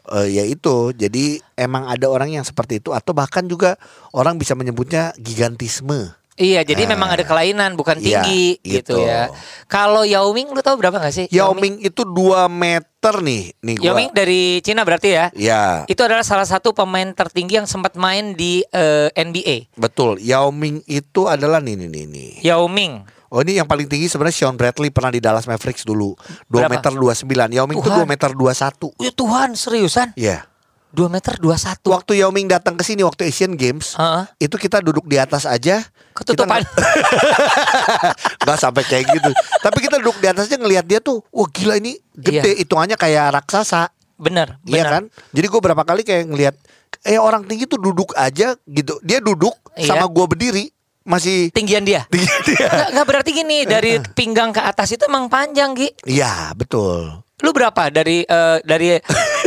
Eh, 0.09 0.27
ya 0.31 0.43
itu. 0.43 0.91
Jadi 0.91 1.37
emang 1.53 1.85
ada 1.85 2.07
orang 2.07 2.31
yang 2.31 2.43
seperti 2.43 2.79
itu 2.79 2.91
atau 2.91 3.11
bahkan 3.11 3.43
juga 3.43 3.75
orang 4.11 4.35
bisa 4.35 4.53
menyebutnya 4.53 5.11
gigantisme. 5.17 6.15
Iya, 6.37 6.61
jadi 6.61 6.85
Ah. 6.85 6.89
memang 6.93 7.09
ada 7.09 7.25
kelainan 7.25 7.73
bukan 7.73 7.97
Iya, 7.97 8.21
tinggi 8.21 8.61
gitu. 8.61 8.93
gitu. 8.93 8.97
ya. 9.01 9.33
Kalau 9.65 10.05
Yao 10.05 10.29
Ming 10.29 10.53
lu 10.53 10.61
tahu 10.61 10.77
berapa 10.77 11.01
gak 11.01 11.09
sih? 11.09 11.25
Yao 11.33 11.57
Ming 11.57 11.81
itu 11.81 12.05
2 12.05 12.45
meter 12.45 13.25
nih, 13.25 13.57
nih 13.57 13.75
gua. 13.75 13.85
Yao 13.89 13.93
Ming 13.97 14.13
dari 14.13 14.61
Cina 14.61 14.85
berarti 14.85 15.17
ya. 15.17 15.25
Ya, 15.33 15.81
Itu 15.89 16.05
adalah 16.05 16.21
salah 16.21 16.45
satu 16.45 16.77
pemain 16.77 17.09
tertinggi 17.09 17.57
yang 17.57 17.65
sempat 17.65 17.97
main 17.97 18.37
di 18.37 18.61
eh, 18.69 19.09
NBA. 19.11 19.73
betul. 19.73 20.21
Yao 20.21 20.53
Ming 20.53 20.85
itu 20.85 21.25
adalah 21.25 21.57
nih 21.57 21.73
nih 21.73 21.89
nih. 21.89 22.05
nih. 22.05 22.31
Yao 22.45 22.69
Ming. 22.69 23.01
Oh 23.27 23.39
ini 23.39 23.55
yang 23.55 23.65
paling 23.65 23.85
tinggi 23.85 24.07
sebenarnya 24.07 24.35
Sean 24.37 24.55
Bradley 24.55 24.87
pernah 24.87 25.09
di 25.09 25.19
Dallas 25.19 25.43
Mavericks 25.43 25.83
dulu. 25.83 26.15
2 26.45 26.47
Berapa? 26.47 26.71
meter 26.71 26.91
29. 26.93 27.27
Yao 27.51 27.65
Ming 27.65 27.77
itu 27.77 27.85
Tuhan. 27.85 28.03
2 28.03 28.07
meter 28.07 28.29
21. 28.31 28.95
Ya 28.97 29.11
Tuhan, 29.11 29.49
seriusan? 29.53 30.07
Iya. 30.15 30.47
2 30.89 31.11
meter 31.11 31.35
21. 31.35 31.83
Waktu 31.85 32.11
Yao 32.17 32.31
Ming 32.31 32.47
datang 32.47 32.73
ke 32.73 32.83
sini 32.83 33.03
waktu 33.03 33.27
Asian 33.27 33.53
Games, 33.53 33.93
Heeh. 33.93 34.23
itu 34.41 34.55
kita 34.55 34.79
duduk 34.79 35.03
di 35.03 35.19
atas 35.19 35.43
aja. 35.43 35.83
Ketutupan. 36.15 36.63
Kita 36.63 36.81
nggak 38.41 38.57
sampai 38.57 38.83
kayak 38.83 39.05
gitu. 39.11 39.31
Tapi 39.59 39.77
kita 39.79 39.99
duduk 39.99 40.17
di 40.17 40.27
atasnya 40.27 40.57
ngelihat 40.57 40.85
dia 40.85 40.99
tuh, 40.99 41.21
wah 41.27 41.45
gila 41.45 41.77
ini 41.77 41.99
gede, 42.11 42.57
hitungannya 42.57 42.95
kayak 42.95 43.35
raksasa. 43.35 43.91
Bener, 44.15 44.57
Iya 44.63 44.81
bener. 44.81 44.89
kan? 44.89 45.03
Jadi 45.29 45.45
gue 45.45 45.61
berapa 45.61 45.83
kali 45.83 46.01
kayak 46.01 46.25
ngelihat, 46.25 46.55
eh 47.03 47.21
orang 47.21 47.45
tinggi 47.45 47.69
tuh 47.69 47.77
duduk 47.77 48.17
aja 48.17 48.57
gitu. 48.63 48.97
Dia 49.03 49.21
duduk 49.21 49.53
Iya. 49.75 49.93
sama 49.93 50.09
gue 50.09 50.25
berdiri 50.25 50.65
masih 51.07 51.49
Tinggian 51.55 51.87
dia. 51.87 52.03
tinggi 52.11 52.27
dia. 52.51 52.67
Nggak, 52.67 52.89
nggak 52.93 53.05
berarti 53.07 53.31
gini, 53.31 53.63
dari 53.63 53.97
pinggang 54.11 54.51
ke 54.51 54.59
atas 54.59 54.91
itu 54.91 55.07
emang 55.07 55.31
panjang, 55.31 55.71
Gi. 55.71 55.89
Iya 56.03 56.51
betul. 56.51 57.23
Lu 57.37 57.53
berapa 57.53 57.93
dari 57.93 58.25
eh, 58.25 58.57
dari 58.65 58.97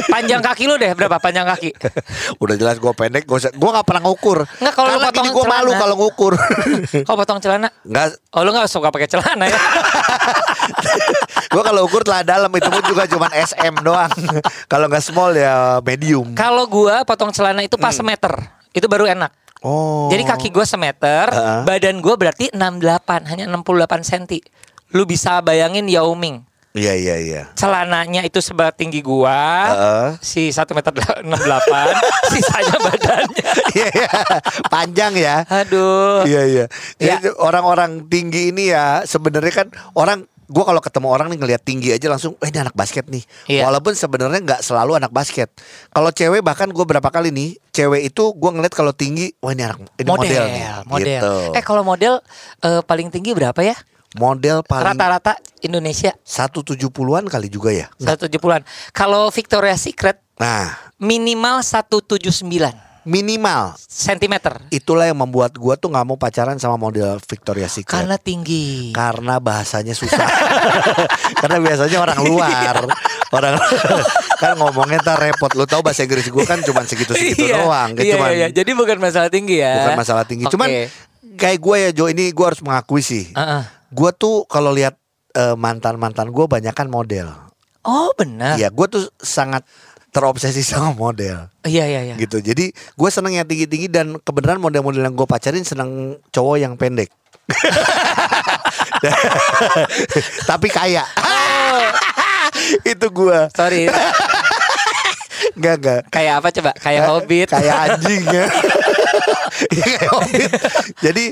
panjang 0.07 0.39
kaki 0.39 0.62
lu 0.71 0.79
deh 0.79 0.95
berapa 0.95 1.19
panjang 1.19 1.43
kaki? 1.43 1.75
Udah 2.43 2.55
jelas 2.55 2.79
gue 2.79 2.93
pendek, 2.95 3.27
gue 3.27 3.39
gue 3.51 3.71
nggak 3.75 3.83
pernah 3.83 4.03
ngukur. 4.07 4.47
Nggak, 4.47 4.75
kalau 4.79 4.89
Karena 4.95 5.07
potong 5.11 5.29
gue 5.35 5.45
malu 5.45 5.71
kalau 5.75 5.95
ngukur. 5.99 6.33
Kau 7.11 7.19
potong 7.19 7.43
celana? 7.43 7.67
Nggak, 7.83 8.06
Oh 8.31 8.47
lu 8.47 8.55
gak 8.55 8.71
suka 8.71 8.95
pakai 8.95 9.11
celana 9.11 9.43
ya? 9.43 9.59
gue 11.53 11.63
kalau 11.67 11.83
ukur 11.83 12.06
telah 12.06 12.23
dalam 12.23 12.47
itu 12.55 12.71
pun 12.71 12.83
juga 12.87 13.11
cuma 13.11 13.27
SM 13.27 13.75
doang. 13.83 14.11
kalau 14.71 14.87
nggak 14.87 15.03
small 15.03 15.35
ya 15.35 15.82
medium. 15.82 16.31
Kalau 16.39 16.70
gua 16.70 17.03
potong 17.03 17.34
celana 17.34 17.67
itu 17.67 17.75
pas 17.75 17.91
semeter, 17.91 18.31
itu 18.70 18.87
baru 18.87 19.11
enak. 19.11 19.34
Oh. 19.60 20.08
Jadi 20.08 20.24
kaki 20.24 20.48
gua 20.48 20.64
semeter, 20.64 21.29
Heeh. 21.29 21.60
badan 21.69 22.00
gua 22.00 22.17
berarti 22.17 22.48
68, 22.52 23.29
hanya 23.29 23.44
68 23.48 24.00
cm. 24.00 24.24
Lu 24.96 25.05
bisa 25.05 25.38
bayangin 25.44 25.86
Yao 25.86 26.17
Ming. 26.17 26.43
Iya 26.70 26.94
iya 26.94 27.17
iya. 27.19 27.43
Celananya 27.58 28.22
itu 28.22 28.38
setinggi 28.38 29.02
gua, 29.02 29.43
Heeh. 29.74 30.08
si 30.22 30.55
1 30.55 30.70
meter 30.70 30.93
68, 30.94 31.26
sisanya 32.32 32.76
badannya. 32.79 33.48
Iya 33.74 33.88
iya. 33.90 34.10
Panjang 34.70 35.12
ya. 35.19 35.36
Aduh. 35.50 36.22
Iya 36.24 36.43
iya. 36.46 36.64
Ya. 37.02 37.19
Jadi 37.19 37.34
orang-orang 37.36 38.06
tinggi 38.06 38.55
ini 38.55 38.70
ya 38.70 39.02
sebenarnya 39.02 39.67
kan 39.67 39.69
orang 39.98 40.31
gua 40.51 40.65
kalau 40.67 40.83
ketemu 40.83 41.09
orang 41.09 41.31
nih 41.31 41.39
ngelihat 41.39 41.63
tinggi 41.63 41.95
aja 41.95 42.11
langsung, 42.11 42.35
eh 42.43 42.51
ini 42.51 42.59
anak 42.59 42.75
basket 42.75 43.07
nih. 43.07 43.23
Iya. 43.47 43.71
Walaupun 43.71 43.95
sebenarnya 43.95 44.41
nggak 44.43 44.61
selalu 44.67 44.99
anak 44.99 45.15
basket. 45.15 45.55
Kalau 45.95 46.11
cewek 46.11 46.43
bahkan 46.43 46.67
gue 46.67 46.85
berapa 46.85 47.07
kali 47.07 47.31
nih, 47.31 47.55
cewek 47.71 48.11
itu 48.11 48.35
gua 48.35 48.51
ngeliat 48.51 48.75
kalau 48.75 48.91
tinggi, 48.91 49.31
wah 49.39 49.55
ini 49.55 49.63
anak 49.63 49.79
ini 49.97 50.11
model, 50.11 50.27
model, 50.27 50.45
nih. 50.51 50.63
model. 50.91 51.07
Gitu. 51.07 51.35
Eh 51.55 51.63
kalau 51.63 51.83
model 51.87 52.19
eh, 52.67 52.83
paling 52.83 53.09
tinggi 53.09 53.31
berapa 53.33 53.63
ya? 53.63 53.79
model 54.19 54.67
paling 54.67 54.91
Rata-rata 54.91 55.39
Indonesia 55.63 56.11
170-an 56.27 57.31
kali 57.31 57.47
juga 57.47 57.71
ya. 57.71 57.87
170-an. 58.03 58.67
Kalau 58.91 59.31
Victoria's 59.31 59.87
Secret 59.87 60.19
Nah, 60.41 60.73
minimal 60.97 61.61
179 61.61 62.17
minimal 63.03 63.75
cm 63.81 64.35
itulah 64.69 65.09
yang 65.09 65.17
membuat 65.17 65.57
gua 65.57 65.75
tuh 65.75 65.89
nggak 65.89 66.05
mau 66.05 66.19
pacaran 66.21 66.61
sama 66.61 66.77
model 66.77 67.17
Victoria's 67.25 67.73
Secret. 67.73 67.97
karena 67.97 68.17
tinggi. 68.21 68.93
karena 68.93 69.41
bahasanya 69.41 69.97
susah. 69.97 70.21
karena 71.41 71.57
biasanya 71.59 71.99
orang 72.01 72.19
luar, 72.21 72.75
orang 73.33 73.55
kan 74.43 74.53
ngomongnya 74.57 75.01
ntar 75.01 75.21
repot. 75.21 75.53
Lu 75.57 75.65
tahu 75.65 75.81
bahasa 75.85 76.05
Inggris 76.05 76.29
gue 76.29 76.45
kan 76.45 76.61
cuma 76.61 76.85
segitu-segitu 76.85 77.49
Iya, 77.49 77.65
doang. 77.65 77.97
Kayak 77.97 78.07
iya, 78.07 78.15
cuman 78.17 78.29
iya. 78.33 78.49
Jadi 78.53 78.71
bukan 78.77 78.97
masalah 79.01 79.29
tinggi 79.33 79.57
ya. 79.61 79.75
bukan 79.85 79.97
masalah 80.01 80.25
tinggi. 80.25 80.45
Oke. 80.49 80.53
Cuman 80.57 80.69
kayak 81.37 81.59
gue 81.61 81.77
ya 81.77 81.91
Jo 81.93 82.05
ini 82.09 82.33
gue 82.33 82.47
harus 82.47 82.61
mengakui 82.61 83.01
sih. 83.01 83.29
Heeh. 83.33 83.63
Gue 83.91 84.11
tuh 84.13 84.45
kalau 84.47 84.73
lihat 84.73 84.97
eh, 85.33 85.57
mantan-mantan 85.57 86.33
gue 86.33 86.45
banyak 86.45 86.73
kan 86.73 86.89
model. 86.89 87.29
Oh 87.81 88.13
benar. 88.13 88.61
Iya, 88.61 88.69
gue 88.69 88.87
tuh 88.93 89.09
sangat 89.17 89.65
terobsesi 90.10 90.62
sama 90.70 90.93
model 90.94 91.46
Iya 91.67 91.84
iya 91.86 92.00
iya. 92.12 92.14
gitu. 92.17 92.40
Jadi 92.40 92.72
gue 92.72 93.10
seneng 93.12 93.36
yang 93.36 93.46
tinggi-tinggi 93.46 93.88
dan 93.93 94.17
kebenaran 94.20 94.58
model-model 94.58 95.05
yang 95.05 95.14
gue 95.14 95.29
pacarin 95.29 95.62
seneng 95.62 96.17
cowok 96.32 96.56
yang 96.56 96.74
pendek. 96.74 97.12
Tapi 100.50 100.69
kaya. 100.72 101.05
itu 102.93 103.06
gua. 103.12 103.48
Sorry. 103.52 103.88
Enggak 105.56 105.74
enggak. 105.82 106.00
Kayak 106.12 106.34
apa 106.40 106.48
coba? 106.52 106.70
Kayak 106.79 107.02
hobbit. 107.10 107.48
Kayak 107.50 107.76
anjing 107.88 108.22
ya. 108.29 108.44
Iya, 109.74 109.84
kayak 109.84 110.10
hobbit. 110.10 110.50
Jadi 111.05 111.24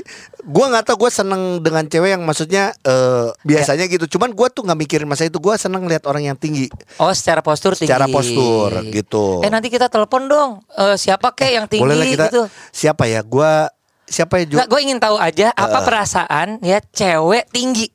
gua 0.45 0.65
nggak 0.71 0.85
tahu 0.91 1.07
gue 1.07 1.11
seneng 1.11 1.63
dengan 1.63 1.83
cewek 1.87 2.15
yang 2.17 2.23
maksudnya 2.23 2.71
eh, 2.85 3.27
biasanya 3.43 3.85
gitu. 3.89 4.05
Cuman 4.17 4.31
gua 4.35 4.47
tuh 4.51 4.65
nggak 4.67 4.79
mikirin 4.79 5.07
masa 5.09 5.25
itu. 5.25 5.41
Gua 5.41 5.57
seneng 5.57 5.85
lihat 5.89 6.05
orang 6.05 6.29
yang 6.29 6.37
tinggi. 6.37 6.69
Oh, 7.01 7.11
secara 7.11 7.41
postur 7.41 7.73
tinggi. 7.73 7.89
Secara 7.89 8.05
postur 8.07 8.69
gitu. 8.89 9.41
Eh 9.41 9.51
nanti 9.51 9.71
kita 9.71 9.87
telepon 9.89 10.29
dong. 10.29 10.51
Eh, 10.77 10.95
siapa 10.95 11.33
kek 11.33 11.51
yang 11.51 11.65
tinggi 11.65 11.83
Boleh 11.85 12.05
kita. 12.05 12.27
gitu. 12.29 12.41
Siapa 12.71 13.09
ya? 13.09 13.25
Gua 13.25 13.67
siapa 14.09 14.41
ya? 14.41 14.45
Ju? 14.49 14.55
Nggak, 14.57 14.69
gue 14.73 14.79
ingin 14.81 14.99
tahu 14.99 15.15
aja 15.21 15.53
apa 15.53 15.85
perasaan 15.85 16.57
ya 16.65 16.81
cewek 16.81 17.45
tinggi. 17.53 17.87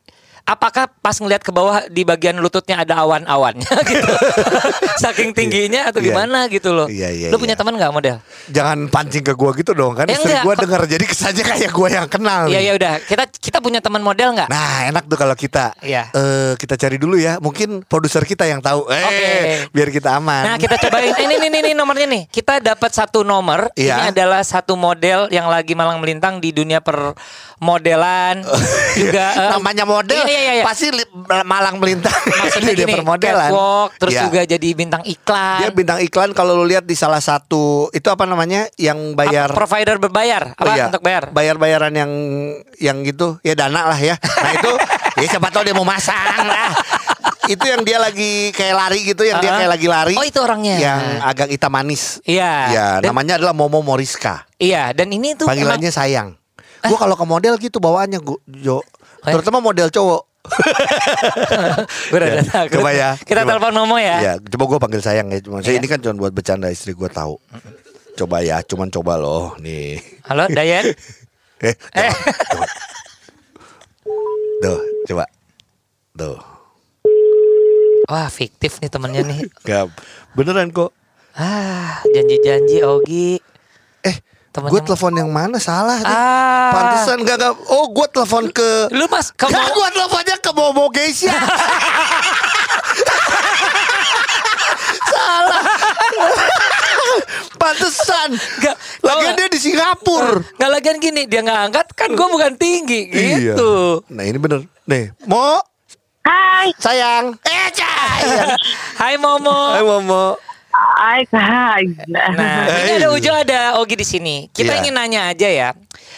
Apakah 0.44 0.92
pas 0.94 1.16
ngeliat 1.16 1.40
ke 1.40 1.48
bawah 1.48 1.88
di 1.88 2.04
bagian 2.04 2.36
lututnya 2.36 2.76
ada 2.78 3.00
awan-awannya 3.00 3.64
gitu? 3.88 4.12
Saking 5.02 5.32
tingginya 5.32 5.88
atau 5.88 5.98
Iya. 5.98 6.12
gimana 6.12 6.38
gitu 6.46 6.68
loh? 6.70 6.84
Iya, 6.84 7.08
iya, 7.08 7.28
Lu 7.28 7.36
punya 7.36 7.52
iya. 7.52 7.60
teman 7.64 7.72
nggak 7.72 7.88
model? 7.90 8.16
Jangan 8.46 8.78
pancing 8.86 9.20
ke 9.20 9.32
gua 9.32 9.50
gitu 9.52 9.72
dong 9.72 9.92
kan 9.92 10.04
Eh, 10.04 10.12
istri 10.12 10.30
enggak. 10.30 10.44
gua 10.44 10.54
denger 10.54 10.80
jadi 10.86 11.04
kesannya 11.04 11.44
kayak 11.46 11.70
gua 11.70 11.88
yang 11.88 12.06
kenal. 12.06 12.44
Iya 12.44 12.60
nih. 12.60 12.66
ya 12.66 12.72
udah. 12.74 12.94
Kita 13.00 13.24
kita 13.30 13.58
punya 13.58 13.80
teman 13.80 14.00
model 14.00 14.36
nggak? 14.36 14.48
Nah 14.48 14.84
enak 14.86 15.04
tuh 15.06 15.16
kalau 15.16 15.32
kita 15.32 15.72
Iya. 15.80 16.12
eh 16.12 16.52
kita 16.54 16.76
cari 16.76 16.96
dulu 16.96 17.16
ya 17.16 17.40
Mungkin 17.40 17.80
produser 17.82 18.20
kita 18.22 18.44
yang 18.44 18.60
tahu 18.60 18.84
eh, 18.86 19.00
Oke. 19.00 19.32
Biar 19.70 19.88
kita 19.88 20.12
aman 20.14 20.44
Nah 20.44 20.56
kita 20.56 20.76
cobain 20.78 21.08
eh, 21.10 21.24
ini 21.24 21.34
ini 21.42 21.58
ini 21.58 21.72
nomornya 21.72 22.04
nih. 22.06 22.22
Kita 22.28 22.60
dapat 22.60 22.92
satu 22.92 23.24
nomor. 23.24 23.72
Iya. 23.72 23.96
Ini 23.96 24.04
adalah 24.12 24.44
satu 24.44 24.76
model 24.76 25.32
yang 25.32 25.48
lagi 25.48 25.72
malang 25.72 25.98
melintang 25.98 26.36
di 26.36 26.52
dunia 26.52 26.84
permodelan 26.84 28.44
juga. 28.94 29.26
eh, 29.32 29.50
Namanya 29.56 29.84
model 29.84 30.33
Iya, 30.34 30.40
iya, 30.40 30.52
iya. 30.52 30.64
Pasti 30.64 30.90
li- 30.90 31.10
malang 31.44 31.78
melintang 31.78 32.10
Maksudnya 32.40 32.72
Di 32.72 32.80
gini, 32.80 32.92
permodelan 32.92 33.46
catwalk, 33.46 33.90
terus 33.96 34.12
Iya. 34.12 34.22
juga 34.24 34.40
jadi 34.44 34.68
bintang 34.70 35.02
iklan. 35.04 35.58
Dia 35.60 35.70
bintang 35.70 35.98
iklan 36.00 36.30
kalau 36.30 36.52
lu 36.54 36.66
lihat 36.66 36.82
di 36.82 36.92
salah 36.92 37.18
satu 37.18 37.86
Itu 37.90 38.08
apa 38.08 38.24
namanya 38.24 38.66
Yang 38.74 39.14
bayar 39.14 39.46
Apa, 39.46 39.56
provider 39.56 39.96
berbayar 39.96 40.42
apa 40.50 40.60
Oh 40.60 40.74
iya, 40.74 40.84
untuk 40.88 41.00
bayar? 41.00 41.30
Bayar-bayaran 41.30 41.92
yang 41.92 42.12
Yang 42.76 42.96
gitu 43.06 43.26
Ya 43.40 43.54
dana 43.54 43.86
lah 43.86 43.96
ya 43.96 44.18
Nah 44.18 44.52
itu 44.52 44.70
Ya 45.22 45.26
siapa 45.28 45.46
tahu 45.48 45.62
dia 45.62 45.72
mau 45.72 45.86
masang 45.86 46.18
lah 46.42 46.74
Itu 47.44 47.62
yang 47.62 47.80
dia 47.80 47.96
lagi 47.96 48.50
kayak 48.50 48.74
lari 48.74 49.00
gitu 49.04 49.22
Yang 49.22 49.38
dia 49.40 49.50
Ah. 49.50 49.56
kayak 49.56 49.70
lagi 49.70 49.86
lari 49.86 50.14
Oh, 50.14 50.24
itu 50.24 50.38
orangnya. 50.38 50.74
Yang 50.76 51.00
agak 51.22 51.48
hitam 51.48 51.70
manis 51.70 52.18
Iya. 52.20 52.52
Ya 52.68 52.86
Dan- 52.98 53.12
namanya 53.12 53.38
adalah 53.38 53.52
Momo 53.52 53.78
Moriska 53.80 54.42
Iya, 54.56 54.90
dan 54.90 55.06
ini 55.08 55.34
tuh 55.34 55.44
Panggilannya 55.44 55.88
sayang. 55.88 56.34
Gua 56.82 56.98
kalau 56.98 57.14
ke 57.14 57.24
model 57.24 57.54
gitu 57.56 57.78
bawaannya 57.78 58.18
gua 58.18 58.36
Jo. 58.46 58.84
Eh? 59.24 59.32
Terutama 59.32 59.58
model 59.58 59.88
cowok. 59.88 60.22
Gue 62.12 62.18
udah 62.20 62.28
Ya, 62.36 62.68
coba 62.68 62.90
ya. 62.92 63.10
Kita 63.26 63.42
Coba. 63.42 63.50
telepon 63.56 63.72
Momo 63.74 63.96
ya. 63.96 64.16
Ya, 64.20 64.32
coba 64.36 64.64
gua 64.68 64.78
panggil 64.78 65.00
sayang 65.00 65.32
ya. 65.32 65.40
Cuma 65.40 65.64
saya 65.64 65.74
Iya. 65.74 65.80
ini 65.80 65.88
kan 65.88 65.98
cuma 65.98 66.14
buat 66.18 66.32
bercanda 66.32 66.68
istri 66.68 66.92
gua 66.92 67.08
tahu. 67.08 67.40
Coba 68.14 68.44
ya, 68.44 68.60
cuman 68.60 68.92
coba 68.92 69.16
loh 69.16 69.56
nih. 69.58 69.98
Halo, 70.24 70.44
Dayan. 70.48 70.92
Eh, 71.64 71.72
jangan, 71.94 72.12
coba. 72.44 72.66
Tuh, 74.60 74.78
coba. 75.06 75.24
Tuh. 76.12 76.36
Wah, 78.04 78.28
fiktif 78.28 78.76
nih 78.78 78.92
temennya 78.92 79.24
nih. 79.24 79.48
Gak 79.62 79.88
beneran 80.36 80.68
kok. 80.68 80.92
Ah, 81.32 82.04
janji-janji 82.06 82.84
Ogi. 82.84 83.40
Eh, 84.02 84.16
Temen 84.54 84.70
gue 84.70 84.78
yang- 84.78 84.86
telepon 84.86 85.12
yang 85.18 85.26
mana 85.28 85.58
salah 85.58 85.98
nih. 85.98 86.06
Ah. 86.06 86.70
Pantesan 86.70 87.26
gak, 87.26 87.36
gak. 87.36 87.52
Oh, 87.66 87.90
gue 87.90 88.06
telepon 88.06 88.46
ke 88.48 88.86
Lu 88.94 89.10
Mas, 89.10 89.34
kamu 89.34 89.50
Gak, 89.50 89.66
gue 89.68 89.86
teleponnya 89.90 90.36
ke 90.38 90.50
Momo 90.54 90.86
Geisha. 90.88 91.34
Salah. 95.04 95.62
Pantesan. 97.56 98.28
Gak, 98.60 98.76
Lagian 99.02 99.34
dia 99.34 99.48
di 99.48 99.58
Singapura. 99.58 100.38
Nggak 100.54 100.70
lagian 100.70 100.96
gini, 100.98 101.26
dia 101.26 101.40
nggak 101.42 101.60
angkat 101.66 101.86
kan 101.92 102.08
gue 102.12 102.26
bukan 102.26 102.54
tinggi 102.54 103.10
gitu. 103.10 104.00
Iya. 104.00 104.06
Nah 104.08 104.22
ini 104.22 104.38
bener. 104.38 104.62
Nih, 104.84 105.10
Mo, 105.24 105.58
Hai, 106.22 106.72
sayang. 106.78 107.36
Eh, 107.42 107.68
sayang. 107.68 108.56
Hai 108.96 109.14
Momo. 109.18 109.74
Hai 109.74 109.82
Momo. 109.82 110.40
Hai, 110.74 111.22
hai. 111.28 111.84
Nah, 112.06 112.66
ini 112.80 112.92
ada 112.98 113.08
Ujo 113.10 113.30
ada 113.30 113.60
Ogi 113.78 113.94
di 113.94 114.02
sini. 114.02 114.36
Kita 114.48 114.74
Iya. 114.74 114.80
ingin 114.80 114.94
nanya 114.94 115.20
aja 115.28 115.46
ya. 115.46 115.68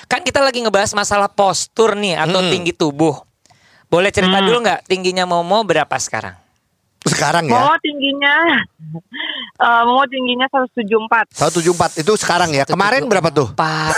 Kan 0.07 0.23
kita 0.23 0.41
lagi 0.41 0.61
ngebahas 0.61 0.93
masalah 0.93 1.29
postur 1.29 1.95
nih 1.95 2.17
atau 2.17 2.41
Mm. 2.41 2.51
tinggi 2.51 2.73
tubuh. 2.73 3.21
Boleh 3.87 4.11
cerita 4.11 4.41
dulu 4.41 4.61
nggak 4.61 4.85
tingginya 4.85 5.25
Momo 5.25 5.63
berapa 5.63 5.95
sekarang? 5.97 6.35
Sekarang 7.07 7.47
ya. 7.47 7.55
Momo 7.55 7.75
tingginya, 7.79 8.35
eh 9.63 9.83
Momo 9.85 10.03
tingginya 10.07 10.47
174. 10.51 11.31
174 11.31 12.03
itu 12.03 12.13
sekarang 12.17 12.51
ya. 12.51 12.67
Kemarin 12.67 13.07
berapa 13.07 13.31
tuh? 13.31 13.49
Empat. 13.53 13.95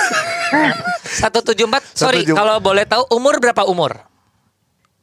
Satu 1.04 1.40
tujuh 1.42 1.64
empat. 1.64 1.80
Sorry, 1.96 2.20
174. 2.22 2.36
kalau 2.36 2.56
boleh 2.58 2.84
tahu 2.84 3.04
umur 3.10 3.40
berapa 3.40 3.64
umur? 3.64 3.96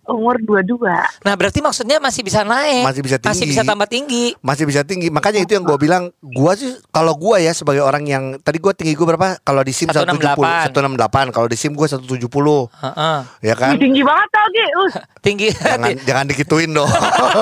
Umur 0.05 0.37
22. 0.37 0.77
Nah, 1.25 1.33
berarti 1.33 1.59
maksudnya 1.65 1.97
masih 1.97 2.21
bisa 2.21 2.45
naik. 2.45 2.85
Masih 2.85 3.01
bisa 3.01 3.17
Masih 3.17 3.45
tinggi. 3.45 3.51
bisa 3.57 3.61
tambah 3.65 3.87
tinggi. 3.89 4.25
Masih 4.39 4.63
bisa 4.69 4.81
tinggi. 4.85 5.09
Makanya 5.09 5.41
itu 5.41 5.57
yang 5.57 5.65
gue 5.65 5.77
bilang, 5.81 6.13
gua 6.21 6.53
sih 6.53 6.77
kalau 6.93 7.17
gua 7.17 7.41
ya 7.41 7.57
sebagai 7.57 7.81
orang 7.81 8.05
yang 8.05 8.23
tadi 8.39 8.61
gua 8.61 8.77
tinggi 8.77 8.93
gua 8.93 9.15
berapa? 9.15 9.27
Kalau 9.41 9.65
di 9.65 9.73
SIM 9.73 9.89
170, 9.89 10.21
168. 10.37 10.69
168. 10.69 11.33
Kalau 11.33 11.47
di 11.49 11.57
SIM 11.57 11.73
gua 11.73 11.87
170. 11.89 12.69
Heeh. 12.69 13.17
Ya 13.41 13.55
kan? 13.57 13.73
Tinggi 13.81 14.01
banget 14.05 14.29
tau, 14.29 14.47
Gi. 14.53 14.65
Uh, 14.77 14.89
Tinggi. 15.25 15.49
jangan 15.57 15.91
jangan 16.07 16.25
dikituin 16.29 16.69
dong. 16.69 16.89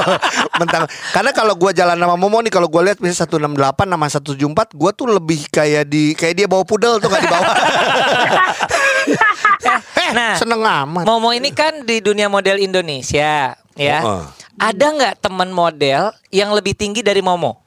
Mentang 0.60 0.88
karena 1.12 1.32
kalau 1.36 1.54
gua 1.60 1.76
jalan 1.76 2.00
sama 2.00 2.16
Momo 2.16 2.40
nih 2.40 2.54
kalau 2.54 2.72
gua 2.72 2.88
lihat 2.88 3.04
misalnya 3.04 3.28
168 3.52 3.92
sama 3.92 4.08
174, 4.08 4.80
gua 4.80 4.92
tuh 4.96 5.08
lebih 5.12 5.52
kayak 5.52 5.84
di 5.92 6.16
kayak 6.16 6.36
dia 6.40 6.48
bawa 6.48 6.64
pudel 6.64 7.04
tuh 7.04 7.12
gak 7.12 7.22
di 7.22 7.30
bawah. 7.30 7.56
eh, 9.06 10.12
nah, 10.12 10.36
seneng 10.36 10.62
amat. 10.62 11.04
Momo 11.04 11.30
ini 11.30 11.50
kan 11.50 11.82
di 11.82 12.00
dunia 12.00 12.28
model 12.28 12.58
Indonesia, 12.58 13.54
ya. 13.74 14.00
Oh. 14.02 14.24
Ada 14.56 14.86
nggak 14.86 15.16
teman 15.20 15.50
model 15.50 16.14
yang 16.30 16.52
lebih 16.52 16.74
tinggi 16.74 17.00
dari 17.00 17.20
Momo? 17.20 17.60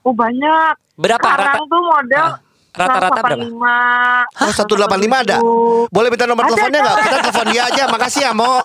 oh 0.00 0.14
banyak. 0.14 0.72
Berapa 0.94 1.20
Sekarang 1.20 1.46
rata- 1.52 1.68
tuh 1.68 1.82
model 1.82 2.26
Ah, 2.68 2.86
rata-rata 2.86 3.20
berapa? 3.20 3.44
185. 4.38 4.38
Oh 4.38 4.52
185 4.54 5.16
ada? 5.18 5.36
Boleh 5.90 6.08
minta 6.08 6.24
nomor 6.24 6.46
Ada, 6.46 6.50
teleponnya 6.54 6.80
nggak? 6.80 6.96
Kita 7.02 7.16
telepon 7.20 7.46
dia 7.48 7.62
aja. 7.66 7.82
Makasih 7.90 8.22
ya 8.22 8.32
Mo. 8.32 8.52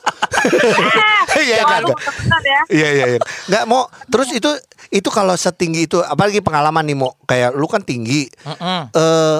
Iya 1.44 1.56
Jangan 1.60 1.72
kan? 1.74 1.82
lu 1.82 1.94
bener 1.98 2.42
ya. 2.46 2.62
Iya 2.70 2.88
iya 2.92 3.06
iya. 3.10 3.20
Nggak 3.50 3.64
mau. 3.66 3.82
Terus 4.06 4.30
itu 4.32 4.50
itu 4.90 5.10
kalau 5.10 5.34
setinggi 5.34 5.90
itu 5.90 5.98
apalagi 6.00 6.40
pengalaman 6.40 6.86
nih 6.86 6.94
mau 6.94 7.18
kayak 7.26 7.52
lu 7.52 7.66
kan 7.66 7.82
tinggi. 7.82 8.30
Mm-mm. 8.46 8.94
Eh 8.94 9.40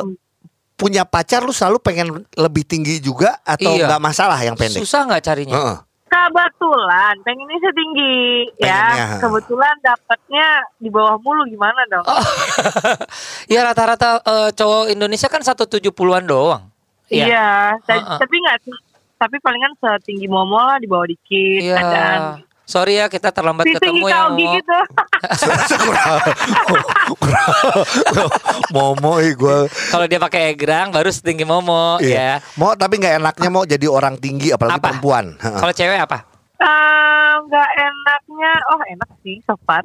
punya 0.84 1.04
pacar 1.04 1.40
lu 1.40 1.50
selalu 1.50 1.80
pengen 1.80 2.08
lebih 2.34 2.64
tinggi 2.64 3.00
juga 3.00 3.40
atau 3.42 3.72
Iya. 3.72 3.88
nggak 3.88 4.02
masalah 4.02 4.36
yang 4.38 4.54
pendek? 4.54 4.78
Susah 4.78 5.08
nggak 5.08 5.24
carinya? 5.24 5.56
Heeh. 5.56 5.78
Kebetulan 6.06 7.16
pengennya 7.22 7.58
setinggi 7.60 8.16
Pengennya. 8.56 8.94
ya. 8.94 9.18
Kebetulan 9.18 9.76
dapatnya 9.82 10.46
di 10.78 10.88
bawah 10.88 11.18
mulu 11.18 11.48
gimana 11.48 11.82
dong? 11.88 12.04
Oh. 12.04 12.22
ya 13.54 13.64
rata-rata 13.64 14.20
eh, 14.20 14.50
cowok 14.52 14.90
Indonesia 14.90 15.26
kan 15.26 15.42
170-an 15.42 16.24
doang. 16.24 16.64
Iya. 17.08 17.26
Iya, 17.26 17.50
ta- 17.82 17.96
Heeh. 17.96 18.20
tapi 18.20 18.36
nggak 18.38 18.58
sih. 18.62 18.78
Tapi 19.16 19.36
palingan 19.40 19.74
setinggi 19.74 20.28
Momo 20.28 20.60
lah 20.60 20.78
di 20.78 20.86
bawah 20.86 21.08
dikit. 21.08 21.60
Iya. 21.64 21.78
Ada 21.80 22.04
Sorry 22.64 22.96
ya 22.96 23.06
kita 23.06 23.28
terlambat 23.30 23.66
si 23.66 23.76
tinggi 23.76 24.00
ketemu 24.00 24.06
ya 24.08 24.16
kau 24.16 24.30
Momo. 24.34 24.52
gitu. 24.56 24.78
Momo 28.72 29.14
ih 29.20 29.34
gue 29.34 29.58
Kalau 29.92 30.06
dia 30.06 30.16
pakai 30.18 30.52
egrang 30.52 30.90
baru 30.90 31.10
setinggi 31.10 31.44
Momo 31.44 32.00
Iya. 32.00 32.16
ya. 32.16 32.34
Mau 32.56 32.74
tapi 32.74 32.98
nggak 32.98 33.20
enaknya 33.20 33.50
mau 33.50 33.64
jadi 33.64 33.86
orang 33.86 34.16
tinggi 34.16 34.50
apalagi 34.50 34.80
Apa? 34.80 34.86
perempuan. 34.90 35.36
Heeh. 35.36 35.60
Kalau 35.60 35.74
cewek 35.74 36.00
apa? 36.00 36.18
Eh, 36.56 37.34
Nggak 37.44 37.70
enaknya, 37.76 38.52
oh 38.70 38.80
enak 38.88 39.10
sih 39.20 39.36
so 39.44 39.60
far. 39.62 39.84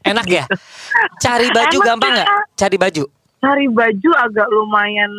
Enak 0.00 0.26
ya? 0.26 0.44
Cari 1.24 1.50
baju 1.50 1.74
Enak, 1.74 1.84
gampang 1.84 2.12
nggak? 2.14 2.28
Cari 2.54 2.76
baju. 2.78 3.04
Cari 3.40 3.66
baju 3.66 4.10
agak 4.16 4.48
lumayan 4.48 5.10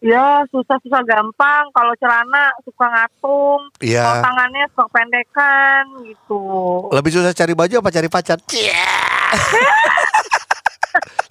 ya 0.00 0.42
susah-susah 0.48 1.02
gampang. 1.04 1.64
Kalau 1.70 1.92
celana 1.96 2.52
suka 2.60 2.86
ngatung, 2.88 3.60
kalau 3.70 3.84
Iya. 3.84 4.20
tangannya 4.20 4.64
suka 4.72 4.86
pendekan 4.90 5.84
gitu. 6.04 6.42
Lebih 6.90 7.10
susah 7.12 7.32
cari 7.32 7.52
baju 7.52 7.74
apa 7.78 7.90
cari 7.90 8.08
pacar? 8.08 8.38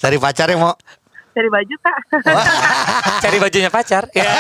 cari 0.02 0.18
pacar 0.18 0.48
ya 0.48 0.58
mau. 0.58 0.74
Cari 1.30 1.46
baju 1.48 1.76
kak. 1.80 1.98
Cari 3.24 3.38
bajunya 3.38 3.70
pacar. 3.70 4.04
Ya. 4.12 4.26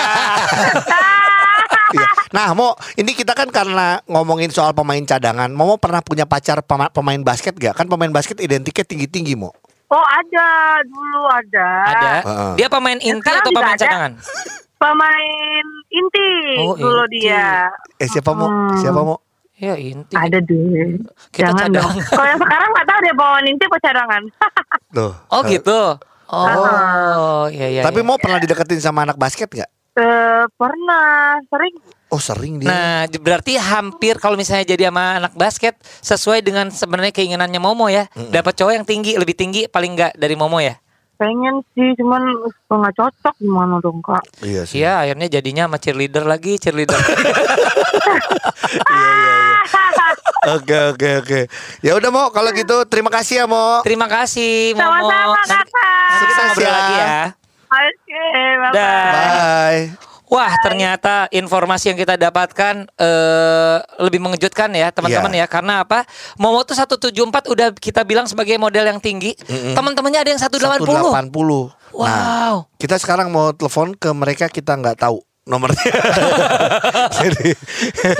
Iya. 1.89 2.05
Nah, 2.29 2.53
mau 2.53 2.77
ini 2.95 3.17
kita 3.17 3.33
kan 3.33 3.49
karena 3.49 3.97
ngomongin 4.05 4.53
soal 4.53 4.77
pemain 4.77 5.01
cadangan, 5.01 5.49
mau 5.49 5.73
pernah 5.81 6.05
punya 6.05 6.29
pacar 6.29 6.61
pema- 6.61 6.93
pemain 6.93 7.17
basket 7.17 7.57
gak? 7.57 7.73
Kan 7.73 7.89
pemain 7.89 8.13
basket 8.13 8.37
identiknya 8.37 8.85
tinggi-tinggi 8.85 9.33
mau. 9.33 9.49
Oh 9.89 10.05
ada, 10.05 10.47
dulu 10.83 11.21
ada. 11.27 11.69
Ada. 11.85 12.09
Heeh. 12.21 12.51
Dia 12.55 12.67
pemain 12.67 12.95
inti 12.95 13.19
Sekarang 13.19 13.41
atau 13.41 13.51
pemain 13.51 13.73
ada. 13.73 13.81
cadangan? 13.81 14.13
Pemain 14.79 15.65
inti 15.91 16.31
Oh, 16.57 16.71
dulu 16.71 17.03
inti. 17.03 17.27
dia. 17.27 17.67
Eh 17.99 18.07
siapa 18.07 18.31
mau? 18.31 18.47
Hmm. 18.47 18.79
Siapa 18.79 19.03
mau? 19.03 19.19
Ya 19.53 19.75
inti. 19.75 20.15
Ada 20.15 20.39
deh. 20.39 20.95
Kita 21.35 21.51
Jangan 21.51 21.67
dong. 21.67 21.83
cadangan. 21.83 22.07
Kalau 22.15 22.27
yang 22.31 22.39
sekarang 22.39 22.69
nggak 22.71 22.87
tahu 22.87 22.99
deh 23.03 23.13
bawa 23.13 23.37
inti 23.43 23.65
apa 23.67 23.77
cadangan. 23.83 24.21
Tuh. 24.95 25.11
Oh 25.27 25.41
gitu. 25.43 25.81
Oh, 26.29 27.43
iya 27.51 27.67
iya. 27.69 27.81
Tapi 27.83 27.99
iya. 27.99 28.07
mau 28.07 28.15
pernah 28.15 28.39
dideketin 28.39 28.79
sama 28.79 29.03
anak 29.03 29.19
basket 29.19 29.51
nggak? 29.51 29.67
Eh, 29.99 30.43
pernah 30.55 31.09
sering 31.51 31.75
Oh 32.09 32.17
sering 32.17 32.57
dia. 32.57 32.67
Nah, 32.67 32.99
berarti 33.05 33.53
hampir 33.53 34.17
kalau 34.17 34.33
misalnya 34.33 34.65
jadi 34.65 34.89
sama 34.89 35.21
anak 35.21 35.33
basket 35.33 35.77
sesuai 36.01 36.41
dengan 36.41 36.67
sebenarnya 36.67 37.13
keinginannya 37.13 37.57
Momo 37.57 37.85
ya. 37.85 38.09
Dapat 38.11 38.53
cowok 38.55 38.73
yang 38.73 38.83
tinggi, 38.83 39.13
lebih 39.13 39.33
tinggi 39.33 39.65
paling 39.65 39.93
enggak 39.93 40.13
dari 40.13 40.33
Momo 40.33 40.57
ya. 40.57 40.73
pengen 41.15 41.59
sih 41.75 41.99
cuman 41.99 42.23
nggak 42.65 42.95
cocok 42.95 43.35
gimana 43.37 43.83
dong 43.83 43.99
kak 43.99 44.23
Iya 44.39 44.63
sih. 44.63 44.79
Iya, 44.79 45.03
akhirnya 45.03 45.27
jadinya 45.29 45.67
sama 45.67 45.75
cheerleader 45.75 46.23
lagi, 46.23 46.55
cheerleader. 46.55 46.95
Oke 50.49 50.71
oke 50.89 51.09
oke. 51.19 51.39
Ya 51.83 51.93
udah 51.93 52.07
mau 52.07 52.31
kalau 52.31 52.49
gitu 52.49 52.87
terima 52.87 53.11
kasih 53.11 53.43
ya 53.43 53.45
mau. 53.45 53.83
Terima 53.83 54.07
kasih 54.07 54.71
Momo. 54.73 55.11
sama-sama 55.11 55.35
kakak 55.43 55.67
nanti 55.67 55.67
kita 55.67 56.15
Sukses 56.15 56.47
ngobrol 56.47 56.63
ya. 56.63 56.71
lagi 56.71 56.95
ya. 56.95 57.19
oke 57.69 58.23
bye 58.55 58.71
Dah. 58.71 59.11
Bye. 59.11 60.07
Wah, 60.29 60.53
ternyata 60.61 61.25
informasi 61.33 61.89
yang 61.89 61.97
kita 61.97 62.13
dapatkan 62.13 62.85
eh, 62.85 63.77
lebih 63.97 64.21
mengejutkan 64.21 64.69
ya, 64.71 64.93
teman-teman 64.93 65.33
Iya. 65.33 65.43
ya. 65.43 65.45
Karena 65.49 65.73
apa? 65.81 66.05
Momo 66.37 66.61
tuh 66.61 66.77
174 66.77 67.49
udah 67.49 67.73
kita 67.73 68.05
bilang 68.05 68.29
sebagai 68.29 68.61
model 68.61 68.85
yang 68.85 69.01
tinggi. 69.01 69.33
Teman-temannya 69.73 70.19
ada 70.21 70.29
yang 70.29 70.41
180. 70.41 70.85
180. 70.85 71.73
Nah, 71.89 71.97
Wow. 71.97 72.55
kita 72.77 73.01
sekarang 73.01 73.33
mau 73.33 73.49
telepon 73.51 73.97
ke 73.97 74.13
mereka 74.13 74.45
kita 74.47 74.77
nggak 74.77 75.01
tahu 75.01 75.17
nomornya. 75.43 75.81
Jadi 77.19 77.49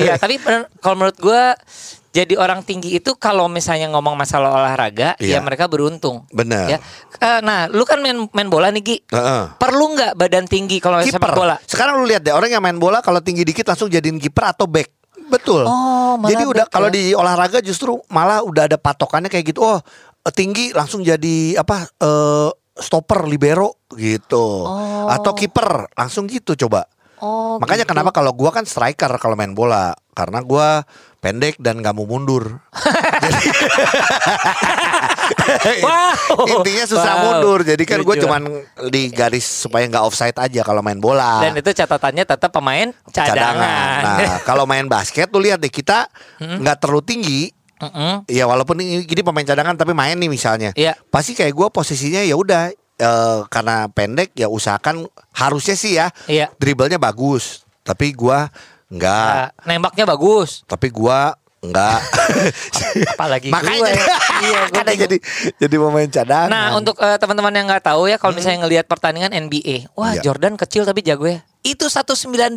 Iya, 0.02 0.18
tapi 0.18 0.42
kalau 0.82 0.98
menurut 0.98 1.18
gua 1.22 1.54
jadi 2.10 2.34
orang 2.36 2.62
tinggi 2.62 2.96
itu 2.96 3.14
kalau 3.16 3.46
misalnya 3.46 3.86
ngomong 3.90 4.14
masalah 4.14 4.50
olahraga, 4.52 5.14
Iya. 5.18 5.38
ya 5.38 5.40
mereka 5.40 5.66
beruntung. 5.66 6.26
Benar. 6.30 6.66
Ya. 6.68 6.78
Eh, 7.18 7.40
Nah, 7.40 7.68
lu 7.68 7.84
kan 7.84 8.00
main 8.00 8.26
main 8.30 8.48
bola 8.48 8.70
nih 8.70 8.82
Gi. 8.82 8.98
Heeh. 9.08 9.44
Perlu 9.56 9.94
nggak 9.94 10.14
badan 10.16 10.46
tinggi 10.46 10.78
kalau 10.78 10.98
sepak 11.00 11.22
kiper. 11.22 11.32
bola? 11.34 11.56
Sekarang 11.64 12.02
lu 12.02 12.06
lihat 12.06 12.22
deh 12.22 12.34
orang 12.34 12.50
yang 12.50 12.60
main 12.60 12.76
bola 12.76 13.00
kalau 13.00 13.20
tinggi 13.20 13.44
dikit 13.44 13.66
langsung 13.66 13.88
jadiin 13.88 14.18
kiper 14.18 14.50
atau 14.50 14.66
back. 14.66 14.90
Betul. 15.30 15.62
Oh, 15.64 16.18
Jadi 16.26 16.42
udah 16.44 16.66
back 16.66 16.74
kalau 16.74 16.90
ya. 16.90 16.96
di 16.98 17.04
olahraga 17.14 17.62
justru 17.62 18.02
malah 18.10 18.42
udah 18.42 18.66
ada 18.66 18.76
patokannya 18.76 19.30
kayak 19.30 19.54
gitu. 19.54 19.62
Oh, 19.62 19.78
eh, 20.20 20.34
tinggi 20.34 20.74
langsung 20.74 21.06
jadi 21.06 21.54
apa? 21.56 21.86
eh, 21.86 22.50
stopper 22.74 23.28
libero 23.28 23.86
gitu. 23.92 24.66
Oh. 24.66 25.06
Atau 25.06 25.36
kiper 25.36 25.94
langsung 25.94 26.26
gitu 26.26 26.58
coba. 26.58 26.88
Oh, 27.20 27.60
Makanya 27.60 27.84
gitu. 27.84 27.92
kenapa 27.92 28.10
kalau 28.10 28.32
gua 28.32 28.50
kan 28.50 28.64
striker 28.64 29.12
kalau 29.20 29.36
main 29.36 29.52
bola 29.52 29.92
karena 30.16 30.40
gua 30.40 30.88
pendek 31.20 31.60
dan 31.60 31.80
gak 31.80 31.94
mau 31.94 32.04
mundur. 32.04 32.60
Wow. 35.80 36.46
Intinya 36.46 36.86
susah 36.86 37.14
Wow. 37.16 37.24
mundur. 37.26 37.60
Jadi 37.64 37.84
kan 37.86 38.00
gue 38.02 38.16
cuman 38.18 38.42
di 38.90 39.10
garis 39.10 39.46
supaya 39.46 39.86
nggak 39.86 40.04
offside 40.04 40.38
aja 40.38 40.62
kalau 40.62 40.82
main 40.82 40.98
bola. 40.98 41.42
Dan 41.42 41.58
itu 41.58 41.70
catatannya 41.70 42.26
tetap 42.26 42.50
pemain 42.50 42.90
cadangan. 43.10 44.02
Nah, 44.18 44.40
kalau 44.50 44.66
main 44.66 44.86
basket 44.86 45.30
tuh 45.30 45.42
lihat 45.42 45.62
deh 45.62 45.72
kita 45.72 46.10
nggak 46.40 46.78
terlalu 46.82 47.02
tinggi. 47.06 47.42
Mm-mm. 47.80 48.28
Ya 48.28 48.44
walaupun 48.44 48.76
ini, 48.84 49.08
ini 49.08 49.22
pemain 49.24 49.46
cadangan 49.46 49.78
tapi 49.78 49.96
main 49.96 50.20
nih 50.20 50.28
misalnya. 50.28 50.76
Iya. 50.76 51.00
Pasti 51.08 51.32
kayak 51.32 51.54
gue 51.56 51.68
posisinya 51.72 52.20
ya 52.20 52.36
udah 52.36 52.74
eh, 53.00 53.40
karena 53.48 53.88
pendek 53.88 54.36
ya 54.36 54.52
usahakan 54.52 55.08
harusnya 55.32 55.76
sih 55.80 55.96
ya 55.96 56.12
Iya. 56.28 56.52
dribblenya 56.60 57.00
bagus. 57.00 57.64
Tapi 57.80 58.12
gua 58.12 58.52
nggak. 58.90 59.34
Nah, 59.54 59.66
nembaknya 59.66 60.06
bagus. 60.06 60.66
Tapi 60.66 60.90
gua 60.90 61.34
nggak. 61.60 62.00
Apalagi 63.14 63.52
Makanya 63.52 63.92
gue. 63.92 63.92
Iya, 64.40 64.60
gue 64.64 64.72
makanya 64.72 64.88
bingung. 64.88 65.04
jadi 65.04 65.18
jadi 65.60 65.76
pemain 65.76 66.10
cadangan. 66.10 66.48
Nah, 66.48 66.66
untuk 66.74 66.96
eh, 66.96 67.18
teman-teman 67.20 67.52
yang 67.52 67.68
nggak 67.68 67.84
tahu 67.84 68.08
ya, 68.08 68.16
kalau 68.16 68.32
misalnya 68.32 68.64
ngelihat 68.64 68.88
pertandingan 68.88 69.36
NBA, 69.36 69.92
wah 69.94 70.16
Iya. 70.16 70.24
Jordan 70.24 70.56
kecil 70.56 70.88
tapi 70.88 71.04
jago 71.04 71.28
ya. 71.28 71.44
Itu 71.60 71.92
198 71.92 72.56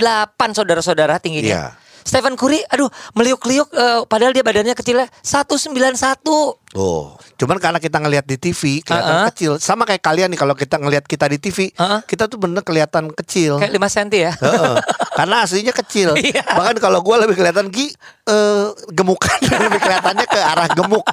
saudara-saudara 0.54 1.18
tingginya. 1.18 1.50
Iya. 1.50 1.64
Stephen 2.02 2.34
Curry, 2.34 2.60
aduh 2.66 2.86
meliuk-liuk, 3.12 3.68
eh, 3.70 4.00
padahal 4.04 4.30
dia 4.30 4.42
badannya 4.42 4.72
kecilnya 4.72 5.06
191. 5.22 6.58
Tuh, 6.66 7.04
cuman 7.36 7.60
karena 7.60 7.76
kita 7.76 8.00
ngelihat 8.00 8.24
di 8.24 8.40
TV 8.40 8.80
kelihatan 8.80 9.12
Uh-uh. 9.14 9.28
kecil, 9.28 9.52
sama 9.56 9.84
kayak 9.84 10.00
kalian 10.00 10.28
nih 10.28 10.36
kalau 10.36 10.52
kita 10.52 10.76
ngelihat 10.76 11.04
kita 11.04 11.28
di 11.28 11.36
TV, 11.36 11.68
Uh-uh. 11.72 12.00
kita 12.02 12.24
tuh 12.26 12.36
bener 12.36 12.60
kelihatan 12.60 13.12
kecil. 13.12 13.60
Kayak 13.60 13.76
5 13.76 13.92
cm 13.92 14.08
ya. 14.10 14.32
Heeh. 14.34 14.76
karena 15.12 15.44
aslinya 15.44 15.74
kecil. 15.74 16.16
Iya. 16.22 16.40
Bahkan 16.48 16.78
kalau 16.78 17.02
gue 17.02 17.16
lebih 17.18 17.34
kelihatan 17.34 17.68
Ki 17.68 17.92
eh, 18.24 18.66
gemukan 18.88 19.36
lebih 19.66 19.80
kelihatannya 19.80 20.24
ke 20.24 20.40
arah 20.40 20.68
gemuk, 20.70 21.04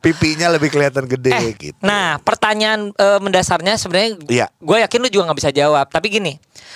pipinya 0.00 0.50
lebih 0.50 0.68
kelihatan 0.68 1.06
gede 1.06 1.30
Eh, 1.30 1.52
gitu. 1.54 1.78
Nah, 1.78 2.18
pertanyaan 2.18 2.90
eh, 2.90 3.18
mendasarnya 3.20 3.76
sebenarnya 3.76 4.18
Iya. 4.26 4.46
gue 4.50 4.76
yakin 4.82 4.98
lu 4.98 5.08
juga 5.08 5.30
nggak 5.30 5.38
bisa 5.38 5.50
jawab. 5.52 5.86
Tapi 5.86 6.10
gini, 6.10 6.32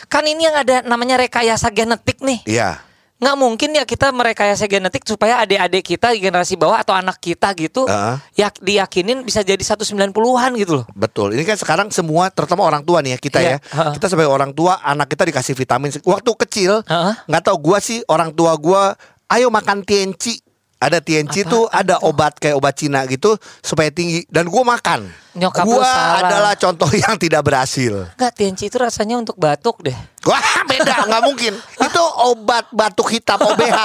kan 0.07 0.23
ini 0.23 0.47
yang 0.47 0.55
ada 0.55 0.85
namanya 0.85 1.19
rekayasa 1.19 1.75
genetik 1.75 2.23
nih. 2.23 2.45
Iya. 2.47 2.87
Nggak 3.19 3.35
mungkin 3.35 3.75
ya 3.75 3.83
kita 3.83 4.15
merekayasa 4.15 4.71
genetik 4.71 5.03
supaya 5.03 5.43
adik-adik 5.43 5.83
kita 5.83 6.15
generasi 6.15 6.55
bawah 6.55 6.79
atau 6.79 6.95
anak 6.95 7.19
kita 7.19 7.51
gitu 7.59 7.83
Heeh. 7.85 8.15
ya 8.39 8.49
diyakinin 8.55 9.27
bisa 9.27 9.43
jadi 9.43 9.59
190-an 9.59 10.55
gitu 10.55 10.83
loh. 10.83 10.87
Betul. 10.95 11.35
Ini 11.35 11.43
kan 11.43 11.59
sekarang 11.59 11.89
semua 11.91 12.31
terutama 12.31 12.63
orang 12.63 12.87
tua 12.87 13.03
nih 13.03 13.15
ya 13.15 13.19
kita 13.19 13.39
Iya, 13.43 13.51
ya. 13.51 13.57
heeh. 13.59 13.93
Kita 13.99 14.07
sebagai 14.07 14.31
orang 14.31 14.55
tua 14.55 14.79
anak 14.81 15.11
kita 15.11 15.27
dikasih 15.27 15.59
vitamin. 15.59 15.91
Waktu 16.07 16.31
kecil 16.47 16.87
Heeh. 16.87 17.13
nggak 17.27 17.43
tahu 17.43 17.57
gua 17.59 17.79
sih 17.83 18.07
orang 18.07 18.31
tua 18.31 18.55
gua 18.55 18.95
ayo 19.29 19.51
makan 19.51 19.83
TNC. 19.83 20.47
Ada 20.79 21.03
TNC 21.03 21.43
Apaan 21.43 21.51
tuh 21.51 21.65
ada 21.75 21.99
obat 22.07 22.39
kayak 22.39 22.55
obat 22.55 22.79
Cina 22.79 23.03
gitu 23.11 23.35
supaya 23.67 23.91
tinggi 23.91 24.23
dan 24.31 24.47
gua 24.47 24.63
makan. 24.63 25.11
Nyokap 25.35 25.67
gua 25.67 25.83
salah. 25.83 26.19
adalah 26.23 26.55
contoh 26.55 26.87
yang 27.03 27.19
tidak 27.19 27.43
berhasil. 27.43 28.15
Enggak, 28.15 28.33
TNC 28.39 28.71
itu 28.71 28.79
rasanya 28.79 29.19
untuk 29.19 29.35
batuk 29.35 29.83
deh. 29.83 29.99
Wah 30.23 30.63
beda 30.71 31.11
nggak 31.11 31.23
mungkin. 31.27 31.53
Itu 31.87 32.03
obat 32.31 32.71
batuk 32.71 33.11
hitam 33.11 33.43
OBH. 33.43 33.75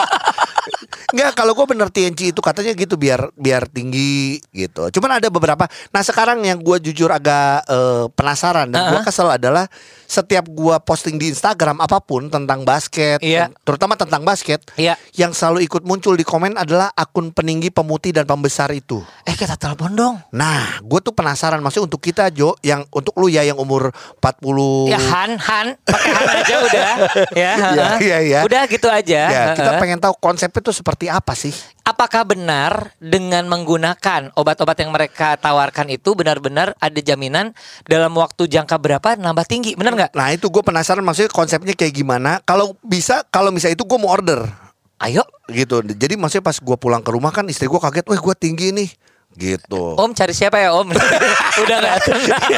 Nggak 1.13 1.37
kalau 1.37 1.53
gue 1.53 1.65
bener 1.67 1.87
TNC 1.87 2.33
itu 2.33 2.41
katanya 2.41 2.73
gitu 2.73 2.97
biar 2.97 3.29
biar 3.35 3.69
tinggi 3.69 4.41
gitu. 4.49 4.89
Cuman 4.91 5.21
ada 5.21 5.29
beberapa. 5.29 5.63
Nah 5.89 6.01
sekarang 6.01 6.41
yang 6.41 6.57
gue 6.57 6.81
jujur 6.81 7.07
agak 7.07 7.61
eh, 7.63 8.05
penasaran 8.11 8.67
dan 8.67 8.89
gue 8.89 8.97
Uh-uh. 8.97 9.05
kesel 9.05 9.29
adalah 9.29 9.69
setiap 10.03 10.45
gue 10.45 10.75
posting 10.81 11.15
di 11.15 11.29
Instagram 11.29 11.77
apa 11.77 11.97
pun 11.97 12.27
tentang 12.27 12.61
basket, 12.61 13.17
Iya. 13.19 13.49
terutama 13.61 13.93
tentang 13.93 14.21
basket, 14.21 14.61
Iya. 14.73 14.93
yang 15.13 15.31
selalu 15.31 15.63
ikut 15.63 15.81
muncul 15.81 16.13
di 16.13 16.21
komen 16.21 16.53
adalah 16.53 16.89
akun 16.91 17.29
peninggi 17.29 17.69
pemutih 17.69 18.09
dan 18.11 18.25
pembesar 18.25 18.69
itu. 18.71 19.01
Eh 19.23 19.33
kita 19.33 19.53
telepon 19.53 19.89
dong. 19.91 20.15
Nah, 20.31 20.77
gue 20.79 20.99
tuh 20.99 21.11
penasaran 21.11 21.57
maksudnya 21.59 21.87
untuk 21.87 21.97
kita 21.99 22.29
Jo, 22.29 22.53
yang 22.61 22.85
untuk 22.89 23.13
lu 23.15 23.25
ya 23.25 23.41
yang 23.41 23.57
umur 23.57 23.89
40 24.19 24.87
Ya 24.87 24.99
Han, 24.99 25.31
Han, 25.35 25.67
pakai 25.83 26.09
Han 26.09 26.25
aja 26.35 26.55
udah. 26.59 26.91
Ya, 27.33 27.51
Iya, 27.53 27.53
heeh. 27.57 27.97
iya, 27.99 28.17
iya. 28.21 28.39
Udah 28.41 28.61
gitu 28.65 28.87
aja. 28.87 29.21
Ya, 29.25 29.43
kita 29.53 29.77
pengen 29.77 29.97
tahu 29.97 30.13
konsepnya 30.15 30.61
tuh 30.61 30.73
seperti 30.73 31.02
apa 31.09 31.33
sih? 31.33 31.51
Apakah 31.83 32.23
benar 32.23 32.95
dengan 32.99 33.43
menggunakan 33.47 34.31
obat-obat 34.39 34.79
yang 34.79 34.91
mereka 34.95 35.35
tawarkan 35.35 35.91
itu 35.91 36.15
benar-benar 36.15 36.75
ada 36.79 36.99
jaminan 37.03 37.51
dalam 37.87 38.15
waktu 38.15 38.47
jangka 38.47 38.79
berapa 38.79 39.19
nambah 39.19 39.45
tinggi? 39.47 39.75
Benar 39.75 39.95
nggak? 39.95 40.11
Nah 40.15 40.31
itu 40.31 40.47
gue 40.47 40.63
penasaran 40.63 41.03
maksudnya 41.03 41.31
konsepnya 41.31 41.75
kayak 41.75 41.93
gimana. 41.95 42.39
Kalau 42.47 42.79
bisa, 42.83 43.27
kalau 43.27 43.51
misalnya 43.51 43.75
itu 43.79 43.85
gue 43.87 43.99
mau 43.99 44.11
order 44.11 44.47
Ayo, 45.03 45.27
gitu. 45.51 45.83
Jadi 45.83 46.15
maksudnya 46.15 46.47
pas 46.47 46.55
gue 46.55 46.77
pulang 46.79 47.03
ke 47.03 47.11
rumah 47.11 47.35
kan 47.35 47.43
istri 47.51 47.67
gue 47.67 47.75
kaget, 47.75 48.07
wah 48.07 48.15
gue 48.15 48.35
tinggi 48.39 48.71
nih, 48.71 48.87
gitu. 49.35 49.99
Om 49.99 50.15
cari 50.15 50.31
siapa 50.31 50.63
ya 50.63 50.71
Om? 50.71 50.95
Udah 51.67 51.77
nggak 51.83 51.97
tenang. 52.07 52.49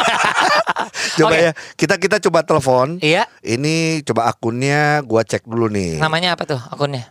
coba 1.18 1.34
oke. 1.34 1.42
ya, 1.42 1.52
kita 1.74 1.96
kita 1.98 2.18
coba 2.30 2.46
telepon. 2.46 3.02
Iya. 3.02 3.26
Ini 3.42 4.06
coba 4.06 4.30
akunnya 4.30 5.02
gue 5.02 5.22
cek 5.26 5.50
dulu 5.50 5.74
nih. 5.74 5.98
Namanya 5.98 6.38
apa 6.38 6.46
tuh 6.46 6.62
akunnya? 6.70 7.10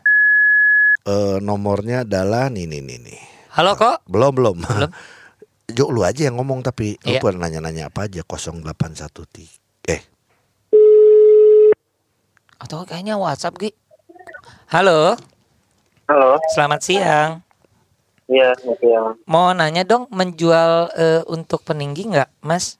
Eh, 1.04 1.36
nomornya 1.36 2.00
adalah 2.00 2.48
nih 2.48 2.64
nih 2.64 2.80
nih 2.80 2.98
nih. 3.04 3.20
Halo 3.52 3.76
kok? 3.76 4.08
Belum 4.08 4.32
belum. 4.32 4.56
Belum. 4.64 4.88
Jo 5.64 5.88
lu 5.88 6.04
aja 6.04 6.28
yang 6.28 6.36
ngomong 6.36 6.60
tapi 6.60 7.00
lu 7.04 7.16
Iya. 7.16 7.20
pernah 7.24 7.48
nanya-nanya 7.48 7.88
apa 7.88 8.04
aja 8.04 8.20
0813 8.20 9.56
eh 9.88 10.00
Atau 12.60 12.84
kayaknya 12.84 13.16
WhatsApp 13.16 13.56
Gi. 13.56 13.72
Halo, 14.68 15.16
Halo, 16.04 16.36
selamat 16.52 16.80
siang. 16.84 17.30
iya, 18.28 18.52
selamat 18.60 18.76
siang. 18.76 19.08
Mau 19.24 19.56
nanya 19.56 19.88
dong 19.88 20.04
menjual 20.08 20.92
eh, 20.92 21.24
untuk 21.28 21.64
peninggi 21.64 22.12
nggak, 22.12 22.28
Mas? 22.40 22.76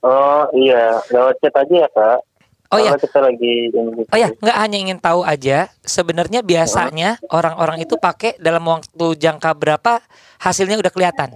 Oh 0.00 0.44
iya, 0.52 1.00
lewat 1.08 1.36
chat 1.40 1.56
aja 1.56 1.74
ya 1.84 1.88
kak. 1.88 2.20
Oh 2.68 2.76
ya, 2.76 2.92
kita 3.00 3.24
lagi 3.24 3.72
ini. 3.72 4.04
Oh 4.04 4.18
ya, 4.18 4.28
nggak 4.28 4.58
hanya 4.60 4.76
ingin 4.76 4.98
tahu 5.00 5.24
aja. 5.24 5.72
Sebenarnya 5.80 6.44
biasanya 6.44 7.16
orang-orang 7.32 7.80
itu 7.80 7.96
pakai 7.96 8.36
dalam 8.36 8.60
waktu 8.68 9.16
jangka 9.16 9.56
berapa 9.56 10.04
hasilnya 10.36 10.76
udah 10.76 10.92
kelihatan. 10.92 11.32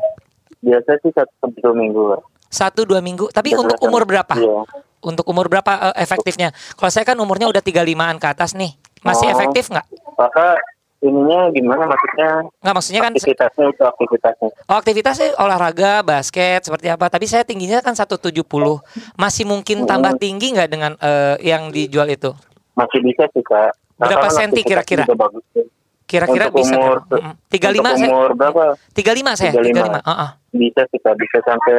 Biasa 0.60 1.00
sih 1.00 1.08
satu 1.08 1.32
sampai 1.40 1.60
dua 1.64 1.72
minggu. 1.72 2.04
Satu 2.52 2.80
dua 2.84 3.00
minggu. 3.00 3.32
Tapi 3.32 3.56
Udah 3.56 3.64
untuk 3.64 3.78
umur 3.80 4.04
berapa? 4.04 4.36
Iya. 4.36 4.60
Untuk 5.02 5.24
umur 5.24 5.48
berapa 5.48 5.96
eh, 5.96 6.04
efektifnya? 6.04 6.52
Kalau 6.76 6.92
saya 6.92 7.08
kan 7.08 7.16
umurnya 7.16 7.48
udah 7.48 7.64
35an 7.64 8.20
ke 8.20 8.28
atas 8.28 8.52
nih. 8.52 8.76
Masih 9.00 9.32
Oh. 9.32 9.34
efektif 9.34 9.72
nggak? 9.72 9.88
Maka 10.14 10.60
ininya 11.02 11.50
gimana 11.50 11.84
maksudnya? 11.90 12.30
Nggak 12.62 12.74
maksudnya 12.78 13.00
kan 13.02 13.12
Aktivitasnya 13.12 13.66
itu 13.74 13.82
aktivitasnya. 13.82 14.48
oh, 14.54 14.76
aktivitasnya 14.78 15.28
olahraga, 15.42 15.92
basket 16.06 16.60
seperti 16.64 16.86
apa. 16.88 17.10
Tapi 17.10 17.26
saya 17.26 17.42
tingginya 17.42 17.82
kan 17.82 17.98
170. 17.98 18.22
Masih 19.18 19.44
mungkin 19.44 19.84
tambah 19.84 20.14
tinggi 20.16 20.54
nggak 20.54 20.70
dengan 20.70 20.92
eh, 21.02 21.36
yang 21.42 21.74
dijual 21.74 22.06
itu? 22.08 22.30
Masih 22.78 23.02
bisa 23.02 23.26
sih 23.34 23.42
kak. 23.44 23.74
Berapa 23.98 24.28
senti 24.30 24.62
kira-kira? 24.64 25.04
Kira-kira 26.12 26.46
Untuk 26.46 26.60
bisa 26.60 26.76
umur. 26.76 26.98
35 27.48 27.72
untuk 27.72 27.96
saya. 27.96 28.08
umur 28.12 28.30
berapa? 28.36 28.64
35 28.92 29.32
saya, 29.32 29.52
35. 29.56 29.64
35. 29.64 30.00
Heeh. 30.04 30.30
Bisa 30.52 30.80
kak, 30.84 31.14
bisa 31.16 31.38
sampai 31.40 31.76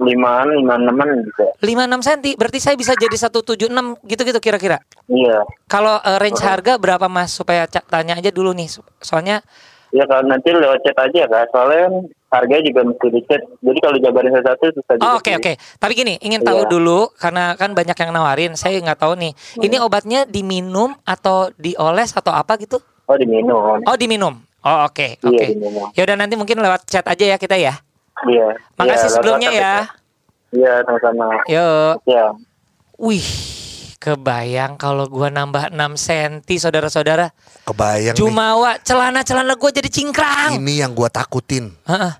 limaan, 0.00 0.48
lima 0.52 0.74
enaman 0.74 1.22
bisa. 1.22 1.46
56 1.62 2.02
cm, 2.02 2.34
berarti 2.34 2.58
saya 2.58 2.74
bisa 2.74 2.92
jadi 2.92 3.14
176 3.14 3.70
gitu-gitu 4.02 4.38
kira-kira. 4.42 4.82
Iya. 5.06 5.46
Kalau 5.64 6.02
eh, 6.02 6.18
range 6.18 6.42
harga 6.42 6.74
berapa 6.74 7.06
Mas 7.06 7.30
supaya 7.30 7.62
tanya 7.66 8.18
aja 8.18 8.34
dulu 8.34 8.50
nih. 8.50 8.66
So- 8.66 8.82
Soalnya 8.98 9.46
Ya 9.94 10.02
kalau 10.04 10.26
nanti 10.26 10.50
lewat 10.50 10.82
chat 10.82 10.98
aja 10.98 11.24
kak, 11.24 11.46
soalnya 11.48 11.86
kan 11.86 11.94
harganya 12.28 12.66
juga 12.66 12.80
mesti 12.82 13.06
di 13.06 13.22
chat. 13.22 13.38
Jadi 13.62 13.78
kalau 13.78 13.96
jabarin 13.96 14.34
satu-satu 14.34 14.64
susah 14.74 14.94
juga. 14.98 15.06
Oh, 15.06 15.14
oke 15.16 15.30
sih. 15.30 15.38
oke. 15.38 15.52
Tapi 15.78 15.92
gini, 15.94 16.14
ingin 16.18 16.42
tahu 16.42 16.66
Iya. 16.66 16.68
dulu 16.68 16.98
karena 17.14 17.54
kan 17.54 17.70
banyak 17.70 17.94
yang 17.94 18.10
nawarin. 18.10 18.52
Saya 18.58 18.82
nggak 18.82 18.98
tahu 18.98 19.14
nih. 19.14 19.32
Ini 19.56 19.78
obatnya 19.78 20.26
diminum 20.26 20.90
atau 21.00 21.54
dioles 21.54 22.10
atau 22.12 22.34
apa 22.34 22.58
gitu? 22.58 22.82
Oh 23.06 23.14
diminum. 23.14 23.78
Oh, 23.86 23.96
diminum. 23.96 24.34
Oh, 24.66 24.78
oke, 24.90 25.22
Iya, 25.22 25.30
oke. 25.30 25.44
diminum. 25.54 25.86
Ya 25.94 26.02
udah 26.02 26.16
nanti 26.18 26.34
mungkin 26.34 26.58
lewat 26.58 26.90
chat 26.90 27.06
aja 27.06 27.22
ya 27.22 27.36
kita 27.38 27.54
ya. 27.54 27.78
Iya. 28.26 28.58
Makasih 28.74 29.06
Iya, 29.06 29.14
sebelumnya 29.14 29.50
ya. 29.54 29.74
Iya 30.50 30.72
sama-sama. 30.82 31.26
Yuk. 31.46 31.94
Ya. 32.02 32.34
Wih, 32.98 33.28
kebayang 34.02 34.74
kalau 34.74 35.06
gua 35.06 35.30
nambah 35.30 35.70
6 35.70 35.94
cm 35.94 36.42
saudara-saudara. 36.58 37.30
Kebayang 37.62 38.14
nih. 38.14 38.18
Jumawa, 38.18 38.82
celana-celana 38.82 39.54
gua 39.54 39.70
jadi 39.70 39.86
cingkrang. 39.86 40.58
Ini 40.58 40.82
yang 40.82 40.90
gua 40.98 41.06
takutin. 41.06 41.70
Heeh. 41.86 42.12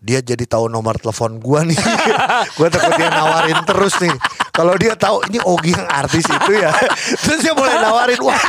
Dia 0.00 0.24
jadi 0.24 0.48
tahu 0.48 0.72
nomor 0.72 0.96
telepon 0.96 1.36
gua 1.36 1.60
nih. 1.68 1.76
gua 2.56 2.68
takut 2.72 2.96
dia 2.96 3.12
nawarin 3.12 3.60
terus 3.68 3.92
nih. 4.00 4.16
Kalau 4.56 4.72
dia 4.80 4.96
tahu 4.96 5.20
ini 5.28 5.36
Ogi 5.44 5.76
yang 5.76 5.84
artis 5.84 6.24
itu 6.24 6.52
ya. 6.56 6.72
Terus 7.22 7.38
dia 7.44 7.52
mulai 7.54 7.76
nawarin. 7.80 8.18
Wah. 8.24 8.40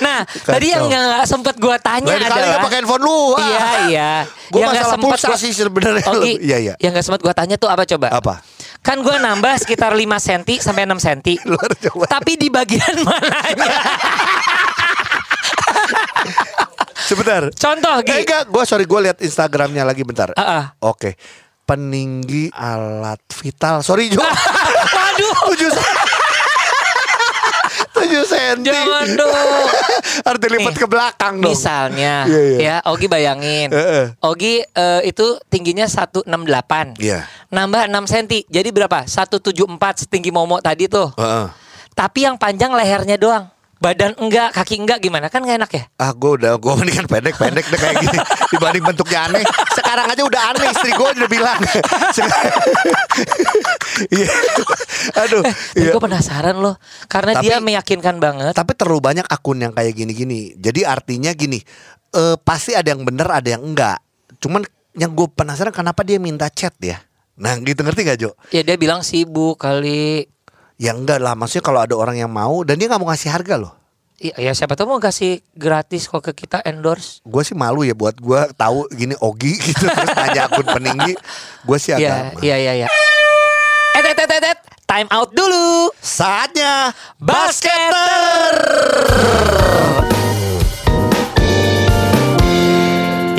Nah, 0.00 0.24
Kacau. 0.24 0.50
tadi 0.56 0.66
yang 0.68 0.84
nggak 0.84 1.24
sempet 1.24 1.54
gua 1.56 1.76
tanya 1.76 2.10
Lain 2.10 2.18
kali 2.18 2.26
adalah 2.26 2.48
nggak 2.50 2.64
pakai 2.64 2.78
handphone 2.80 3.02
lu. 3.02 3.18
Wah. 3.32 3.40
Iya, 3.40 3.60
iya. 3.86 4.12
Nggak 4.50 4.66
masalah 4.66 4.90
sempet 4.90 5.06
pulsa 5.06 5.28
gua- 5.28 5.38
sih 5.38 5.52
sebenarnya. 5.52 6.04
Ogi, 6.10 6.32
Iya, 6.48 6.56
iya. 6.58 6.74
Yang 6.76 6.90
nggak 6.92 7.04
sempat 7.04 7.20
gua 7.20 7.32
tanya 7.32 7.54
tuh 7.54 7.68
apa 7.68 7.86
coba? 7.86 8.08
Apa? 8.10 8.34
Kan 8.80 8.98
gua 8.98 9.16
nambah 9.16 9.54
sekitar 9.58 9.92
5 9.92 10.02
cm 10.18 10.42
sampai 10.58 10.82
6 10.84 10.98
cm. 10.98 11.20
Luar 11.46 11.70
coba. 11.78 12.04
Tapi 12.10 12.32
di 12.34 12.48
bagian 12.48 12.96
mananya? 12.98 13.78
Sebentar. 17.00 17.42
Contoh, 17.50 17.96
Eh, 18.00 18.04
Gi. 18.04 18.22
enggak, 18.22 18.42
gua 18.46 18.62
sorry 18.64 18.84
gua 18.84 19.00
lihat 19.02 19.18
Instagramnya 19.18 19.82
lagi 19.82 20.02
bentar. 20.02 20.30
Ah, 20.32 20.42
ah. 20.42 20.64
Oke. 20.80 21.14
Peninggi 21.62 22.50
alat 22.50 23.22
vital. 23.32 23.80
Sorry 23.80 24.10
Jo. 24.10 24.18
7 28.10 28.26
cm 28.26 28.56
Jangan 28.66 29.06
dong 29.14 29.32
Harus 30.26 30.40
dilipat 30.42 30.74
ke 30.74 30.86
belakang 30.90 31.38
dong 31.38 31.54
Misalnya 31.54 32.26
yeah, 32.26 32.42
yeah. 32.42 32.60
Ya 32.60 32.76
Ogi 32.90 33.06
bayangin 33.06 33.70
uh 33.70 33.78
-uh. 33.78 34.06
Ogi 34.26 34.66
uh, 34.74 35.00
itu 35.06 35.38
tingginya 35.46 35.86
168 35.86 36.26
yeah. 36.98 37.30
Nambah 37.54 37.86
6 37.86 38.10
cm 38.10 38.50
Jadi 38.50 38.68
berapa? 38.74 39.06
174 39.06 40.06
setinggi 40.06 40.34
Momo 40.34 40.58
tadi 40.58 40.90
tuh 40.90 41.14
uh 41.14 41.22
-uh. 41.22 41.46
Tapi 41.94 42.26
yang 42.26 42.34
panjang 42.34 42.74
lehernya 42.74 43.14
doang 43.14 43.46
Badan 43.80 44.12
enggak, 44.20 44.52
kaki 44.52 44.76
enggak 44.76 45.00
gimana? 45.00 45.32
Kan 45.32 45.40
gak 45.40 45.56
enak 45.56 45.72
ya? 45.72 45.84
Ah 45.96 46.12
gue 46.12 46.36
udah 46.36 46.60
Gue 46.60 46.76
mendingan 46.76 47.08
pendek-pendek 47.08 47.64
deh 47.64 47.80
kayak 47.80 47.96
gini 48.04 48.18
Dibanding 48.52 48.84
bentuknya 48.84 49.18
aneh 49.24 49.40
Sekarang 49.72 50.04
aja 50.04 50.20
udah 50.20 50.42
aneh 50.52 50.66
Istri 50.68 50.90
gue 50.92 51.08
udah 51.16 51.28
bilang 51.32 51.58
Iya 54.12 54.28
Aduh 55.16 55.42
iya. 55.74 55.92
Gue 55.96 56.00
penasaran 56.00 56.60
loh. 56.60 56.76
Karena 57.08 57.40
Tapi- 57.40 57.44
dia 57.48 57.56
meyakinkan 57.58 58.20
banget. 58.20 58.52
Tapi 58.52 58.72
terlalu 58.76 59.00
banyak 59.00 59.24
akun 59.24 59.58
yang 59.58 59.72
kayak 59.72 59.96
gini-gini 59.96 60.52
Jadi 60.60 60.84
artinya 60.84 61.32
gini 61.32 61.64
eh, 62.12 62.36
Pasti 62.36 62.76
ada 62.76 62.92
yang 62.92 63.00
bener 63.00 63.24
Ada 63.24 63.56
yang 63.56 63.64
enggak 63.64 63.96
Cuman 64.44 64.60
yang 64.92 65.16
gue 65.16 65.24
penasaran 65.24 65.72
Kenapa 65.72 66.04
dia 66.04 66.20
minta 66.20 66.52
chat 66.52 66.76
ya 66.76 67.00
Nah 67.40 67.56
gitu 67.56 67.80
ngerti 67.80 68.04
gak 68.04 68.18
Jo 68.20 68.36
Ya 68.52 68.60
dia 68.60 68.76
bilang 68.76 69.00
sibuk 69.00 69.56
kali. 69.56 70.28
Ya 70.80 70.96
enggak 70.96 71.20
lah 71.20 71.36
Maksudnya 71.36 71.60
kalau 71.60 71.84
ada 71.84 71.92
orang 71.92 72.16
yang 72.16 72.32
mau 72.32 72.64
Dan 72.64 72.80
dia 72.80 72.88
gak 72.88 72.96
mau 73.04 73.12
ngasih 73.12 73.28
harga 73.28 73.60
loh 73.60 73.72
Iya, 74.20 74.36
ya 74.36 74.52
siapa 74.52 74.76
tahu 74.76 74.92
mau 74.92 75.00
kasih 75.00 75.40
gratis 75.56 76.04
kok 76.04 76.20
ke 76.20 76.44
kita 76.44 76.60
endorse. 76.68 77.24
Gue 77.24 77.40
sih 77.40 77.56
malu 77.56 77.88
ya 77.88 77.96
buat 77.96 78.20
gue 78.20 78.40
tahu 78.52 78.84
gini 78.92 79.16
Ogi 79.16 79.56
gitu 79.72 79.88
terus 79.88 80.12
nanya 80.12 80.44
akun 80.44 80.68
peninggi 80.68 81.16
gue 81.64 81.78
sih 81.80 81.96
Iya, 81.96 82.28
agak 82.28 82.44
iya, 82.44 82.56
iya, 82.60 82.72
iya. 82.84 82.88
Eh, 83.96 84.04
eh, 84.04 84.12
eh, 84.12 84.28
eh, 84.28 84.40
eh, 84.52 84.56
time 84.84 85.08
out 85.08 85.32
dulu. 85.32 85.88
saatnya 86.04 86.92
Basketer. 87.16 88.54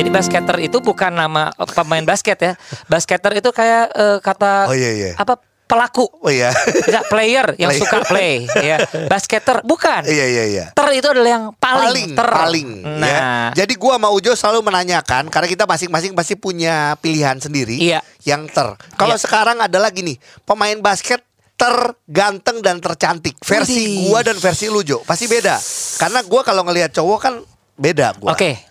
Jadi 0.02 0.10
basketer 0.10 0.58
itu 0.66 0.82
bukan 0.82 1.14
nama 1.14 1.54
pemain 1.78 2.02
basket 2.02 2.38
ya. 2.42 2.54
Basketer 2.90 3.38
itu 3.38 3.54
kayak 3.54 3.86
eh, 3.94 4.18
kata 4.18 4.66
Oh, 4.66 4.74
iya, 4.74 4.90
iya. 4.98 5.12
apa 5.14 5.38
pelaku. 5.72 6.04
oh 6.12 6.28
iya 6.28 6.52
Tidak 6.52 7.08
player 7.08 7.56
yang 7.56 7.72
Player. 7.72 7.82
suka 7.82 7.98
play 8.04 8.34
ya. 8.52 8.78
Basketer 9.08 9.64
bukan. 9.64 10.04
iya 10.04 10.26
iya 10.28 10.44
iya 10.46 10.66
Ter 10.70 10.88
itu 10.92 11.08
adalah 11.08 11.32
yang 11.32 11.46
paling, 11.56 11.88
paling 11.88 12.08
ter. 12.12 12.28
paling 12.28 12.68
Nah, 13.00 13.08
ya. 13.08 13.64
Jadi 13.64 13.74
gua 13.76 13.96
sama 13.96 14.12
Ujo 14.12 14.36
selalu 14.36 14.60
menanyakan 14.62 15.28
karena 15.28 15.48
kita 15.48 15.64
masing-masing 15.64 16.12
pasti 16.12 16.36
punya 16.36 16.94
pilihan 16.98 17.38
sendiri 17.38 17.80
Iya. 17.80 18.04
yang 18.22 18.46
ter. 18.46 18.76
Kalau 18.94 19.16
Iya. 19.16 19.22
sekarang 19.22 19.58
adalah 19.58 19.88
gini, 19.90 20.16
pemain 20.44 20.76
basket 20.78 21.24
terganteng 21.56 22.60
dan 22.60 22.78
tercantik. 22.78 23.38
Versi 23.40 23.78
Widih. 23.78 24.10
gua 24.10 24.20
dan 24.22 24.36
versi 24.36 24.66
lu 24.66 24.82
Jo 24.82 25.00
pasti 25.02 25.26
beda. 25.26 25.56
Karena 25.96 26.20
gua 26.22 26.42
kalau 26.42 26.62
ngelihat 26.62 26.92
cowok 26.92 27.20
kan 27.20 27.34
beda 27.74 28.18
gua. 28.18 28.34
Oke. 28.34 28.58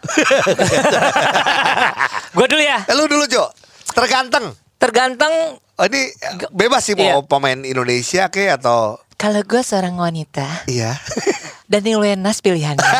Gue 2.30 2.46
dulu 2.46 2.62
ya. 2.62 2.78
Eh, 2.84 2.94
lu 2.94 3.06
dulu 3.06 3.24
Jo. 3.26 3.46
Terganteng. 3.90 4.54
Tergantung 4.80 5.60
Oh, 5.76 5.86
ini 5.86 6.12
bebas 6.50 6.82
sih 6.82 6.92
mau 6.92 7.20
Iya. 7.20 7.24
pemain 7.24 7.56
Indonesia 7.58 8.28
ke 8.28 8.48
atau 8.50 9.00
kalau 9.14 9.40
gue 9.40 9.60
seorang 9.60 9.96
wanita 9.96 10.64
iya. 10.66 10.92
Daniel 11.72 12.00
Wenas 12.02 12.40
pilihannya. 12.40 12.84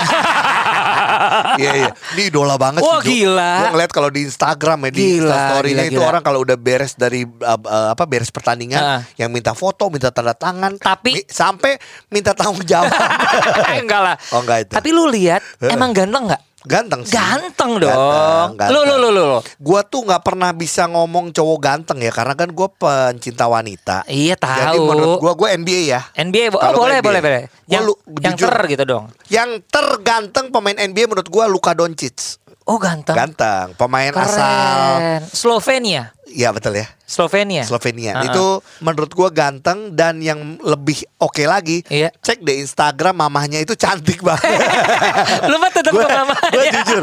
Iya 1.61 1.73
iya. 1.77 1.91
Ini 2.15 2.31
idola 2.31 2.55
banget 2.57 2.81
Wah, 2.81 3.03
sih. 3.03 3.27
Gila. 3.27 3.53
Gua 3.59 3.69
ngeliat 3.75 3.93
kalau 3.93 4.09
di 4.09 4.23
Instagram 4.23 4.89
ya 4.89 4.91
di 4.91 5.03
Gila, 5.19 5.37
story-nya 5.51 5.85
itu 5.85 5.99
gila. 5.99 6.09
orang 6.09 6.23
kalau 6.23 6.41
udah 6.41 6.55
beres 6.55 6.95
dari 6.95 7.27
uh, 7.27 7.59
uh, 7.59 7.89
apa 7.91 8.05
beres 8.07 8.31
pertandingan 8.31 8.81
Heeh. 8.81 9.01
yang 9.19 9.29
minta 9.29 9.53
foto, 9.53 9.91
minta 9.91 10.09
tanda 10.09 10.33
tangan, 10.33 10.79
Tapi- 10.79 11.13
mi- 11.13 11.27
sampai 11.27 11.77
minta 12.09 12.33
tanggung 12.33 12.63
jawab. 12.63 12.89
enggak 13.83 14.01
lah. 14.01 14.17
Oh, 14.33 14.41
enggak 14.41 14.59
itu. 14.65 14.73
Tapi 14.73 14.89
lu 14.91 15.05
lihat 15.09 15.43
emang 15.61 15.91
ganteng 15.93 16.31
nggak? 16.31 16.43
Ganteng 16.61 17.03
sih. 17.03 17.17
Ganteng 17.17 17.81
dong. 17.81 17.97
Ganteng, 18.53 18.69
Lu 18.69 18.85
lu 18.85 18.97
lu 18.97 19.09
lu. 19.11 19.23
lu. 19.27 19.39
Gua 19.57 19.81
tuh 19.81 20.05
nggak 20.05 20.21
pernah 20.21 20.53
bisa 20.53 20.85
ngomong 20.85 21.33
cowok 21.33 21.59
ganteng 21.59 21.99
ya 21.99 22.11
karena 22.11 22.35
kan 22.35 22.53
gua 22.53 22.69
pencinta 22.69 23.45
wanita. 23.45 24.05
Iya 24.05 24.37
Jadi 24.37 24.77
tahu. 24.77 24.85
menurut 24.85 25.17
gua 25.19 25.33
gua 25.33 25.49
NBA 25.51 25.81
ya. 25.89 26.01
NBA 26.15 26.53
bo- 26.53 26.61
oh, 26.61 26.73
boleh 26.77 27.01
NBA. 27.01 27.07
boleh 27.07 27.21
boleh. 27.21 27.43
Yang 27.65 27.83
lu- 27.87 28.01
yang 28.19 28.37
jujur. 28.37 28.47
ter 28.47 28.61
gitu 28.69 28.85
dong. 28.85 29.05
Yang 29.27 29.51
terganteng 29.67 30.47
pemain 30.49 30.77
NBA 30.77 31.05
menurut 31.07 31.29
gua 31.29 31.49
Luka 31.49 31.73
Doncic. 31.73 32.37
Oh 32.65 32.77
ganteng. 32.77 33.17
Ganteng, 33.17 33.73
pemain 33.75 34.13
Keren. 34.13 34.21
asal 34.23 34.91
Slovenia. 35.27 36.13
Iya 36.29 36.53
betul 36.53 36.77
ya. 36.77 36.87
Slovenia. 37.11 37.67
Slovenia. 37.67 38.23
Heeh. 38.23 38.31
Itu 38.31 38.63
menurut 38.79 39.11
gua 39.11 39.35
ganteng 39.35 39.99
dan 39.99 40.23
yang 40.23 40.63
lebih 40.63 41.03
oke 41.19 41.43
lagi, 41.43 41.83
Iya. 41.91 42.15
cek 42.15 42.47
di 42.47 42.63
Instagram 42.63 43.19
mamahnya 43.19 43.59
itu 43.59 43.75
cantik 43.75 44.23
banget. 44.23 44.47
lu 45.51 45.59
mah 45.59 45.75
tetap 45.75 45.91
ke 45.91 46.07
mama. 46.07 46.39
gua 46.39 46.65
jujur. 46.71 47.03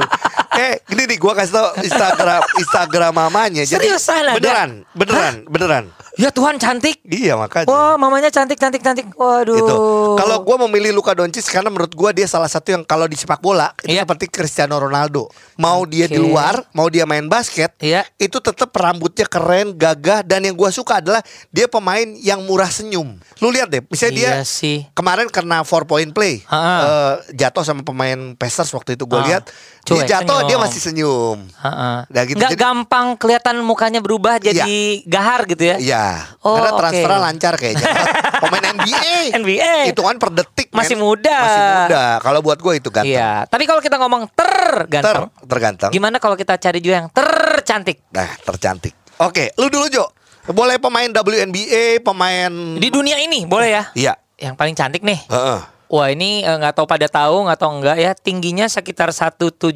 Eh, 0.58 0.80
gini 0.88 1.04
nih 1.12 1.18
gua 1.20 1.36
kasih 1.36 1.54
tau 1.54 1.68
Instagram 1.84 2.40
Instagram 2.56 3.12
mamanya. 3.12 3.68
Jadi 3.68 3.92
ada? 3.92 4.40
beneran, 4.40 4.72
beneran, 4.96 5.36
beneran. 5.52 5.86
Ya 6.18 6.32
Tuhan 6.34 6.58
cantik. 6.58 6.98
Iya 7.06 7.38
makanya. 7.38 7.68
Wah, 7.70 7.94
mamanya 7.94 8.32
cantik 8.32 8.58
cantik 8.58 8.82
cantik. 8.82 9.12
Waduh. 9.14 9.54
Gitu. 9.54 9.76
Kalau 10.18 10.42
gua 10.42 10.58
memilih 10.66 10.96
Luka 10.96 11.14
Doncic 11.14 11.46
karena 11.46 11.68
menurut 11.70 11.92
gua 11.94 12.10
dia 12.10 12.26
salah 12.26 12.50
satu 12.50 12.74
yang 12.74 12.82
kalau 12.82 13.06
di 13.06 13.14
sepak 13.14 13.38
bola 13.38 13.70
itu 13.84 13.94
Iya. 13.94 14.08
seperti 14.08 14.26
Cristiano 14.32 14.80
Ronaldo. 14.80 15.28
Mau 15.60 15.84
dia 15.84 16.08
di 16.10 16.18
luar, 16.18 16.64
mau 16.74 16.88
dia 16.90 17.06
main 17.06 17.28
basket, 17.30 17.76
Iya. 17.78 18.02
itu 18.18 18.42
tetap 18.42 18.74
rambutnya 18.74 19.30
keren, 19.30 19.78
gagah 19.78 19.97
gagah 19.98 20.22
dan 20.22 20.42
yang 20.42 20.54
gua 20.54 20.70
suka 20.70 21.00
adalah 21.00 21.20
dia 21.50 21.66
pemain 21.66 22.06
yang 22.16 22.42
murah 22.42 22.68
senyum. 22.68 23.18
Lu 23.38 23.50
lihat 23.50 23.68
deh, 23.68 23.82
misalnya 23.84 24.14
dia 24.14 24.32
Iya 24.32 24.44
sih. 24.44 24.86
kemarin 24.92 25.26
kena 25.28 25.62
four 25.62 25.84
point 25.84 26.10
play 26.10 26.42
eh, 26.44 27.14
jatuh 27.34 27.64
sama 27.64 27.82
pemain 27.82 28.16
Pacers 28.34 28.70
waktu 28.70 28.94
itu 28.94 29.04
gue 29.04 29.16
Ah. 29.16 29.26
lihat 29.26 29.44
dia 29.84 30.04
jatuh 30.20 30.38
senyum. 30.38 30.48
dia 30.48 30.58
masih 30.60 30.80
senyum. 30.80 31.38
Nah, 31.58 32.06
gitu. 32.24 32.38
Nggak 32.38 32.54
Jadi- 32.54 32.62
gampang 32.62 33.16
kelihatan 33.16 33.56
mukanya 33.60 33.98
berubah 33.98 34.38
jadi 34.38 34.68
gahar 35.04 35.46
gitu 35.46 35.64
ya. 35.66 35.76
Iya, 35.78 36.08
Oh, 36.40 36.54
karena 36.56 36.72
oke. 36.72 36.80
transfernya 36.80 37.20
lancar 37.20 37.54
kayaknya. 37.56 37.86
Pemain 38.44 38.64
NBA. 38.76 39.34
NBA. 39.34 39.74
Hitungan 39.90 40.16
per 40.16 40.30
detik. 40.32 40.70
men. 40.70 40.84
Masih 40.84 40.94
muda. 40.96 41.38
Masih 41.40 41.64
muda. 41.82 42.04
Kalau 42.20 42.40
buat 42.40 42.60
gue 42.60 42.74
itu 42.76 42.90
ganteng. 42.90 43.16
Iya. 43.16 43.48
Tapi 43.48 43.64
kalau 43.64 43.80
kita 43.80 43.98
ngomong 43.98 44.30
ter 44.30 44.46
Ter, 44.68 44.84
ganteng, 44.92 45.32
terganteng. 45.42 45.90
gimana 45.90 46.18
kalau 46.18 46.36
kita 46.36 46.54
cari 46.56 46.78
juga 46.78 46.96
yang 46.98 47.10
tercantik 47.10 48.04
Nah, 48.10 48.28
tercantik. 48.40 48.94
Oke, 49.18 49.50
lu 49.56 49.68
dulu 49.68 49.90
Jo. 49.90 50.06
Boleh 50.48 50.78
pemain 50.78 51.10
WNBA, 51.10 52.00
pemain 52.00 52.48
di 52.78 52.88
dunia 52.88 53.20
ini 53.20 53.44
boleh 53.44 53.70
ya? 53.70 53.84
Iya. 53.92 54.14
Yang 54.38 54.54
paling 54.56 54.76
cantik 54.76 55.02
nih. 55.02 55.20
Heeh. 55.28 55.60
Wah 55.88 56.08
ini 56.08 56.44
eh, 56.44 56.56
nggak 56.56 56.76
tahu 56.76 56.86
pada 56.86 57.08
tahu 57.08 57.48
nggak 57.48 57.58
tahu 57.58 57.72
enggak 57.80 57.98
ya 57.98 58.12
tingginya 58.12 58.68
sekitar 58.68 59.08
175 59.08 59.72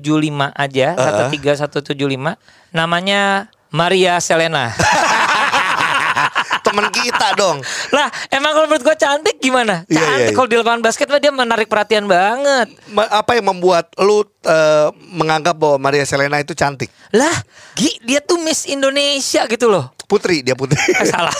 aja 0.51 0.87
13 0.91 1.31
175 1.31 2.35
namanya 2.69 3.47
Maria 3.67 4.19
Selena. 4.19 4.75
Temen 6.61 6.87
kita 6.87 7.33
dong. 7.33 7.57
lah 7.89 8.07
emang 8.29 8.53
kalau 8.53 8.67
menurut 8.69 8.85
gue 8.85 8.95
cantik 8.95 9.39
gimana? 9.39 9.81
Iya, 9.87 9.97
Cantik 9.97 10.19
iya, 10.19 10.27
iya. 10.27 10.35
kalau 10.35 10.47
di 10.47 10.55
lapangan 10.55 10.81
basket 10.81 11.07
mah 11.09 11.17
dia 11.17 11.33
menarik 11.33 11.67
perhatian 11.67 12.05
banget. 12.05 12.67
Ma- 12.87 13.09
Apa 13.09 13.33
yang 13.33 13.49
membuat 13.49 13.89
lu 13.97 14.23
eh, 14.41 14.87
menganggap 15.09 15.53
bahwa 15.53 15.77
Maria 15.79 16.03
Selena 16.03 16.37
itu 16.37 16.51
cantik? 16.51 16.89
Lah, 17.11 17.33
Gi, 17.73 17.99
dia 18.01 18.19
tuh 18.19 18.37
Miss 18.37 18.63
Indonesia 18.65 19.45
gitu 19.45 19.67
loh. 19.67 19.91
Putri, 20.05 20.43
dia 20.43 20.53
putri. 20.53 20.75
Eh, 20.75 21.07
salah. 21.07 21.31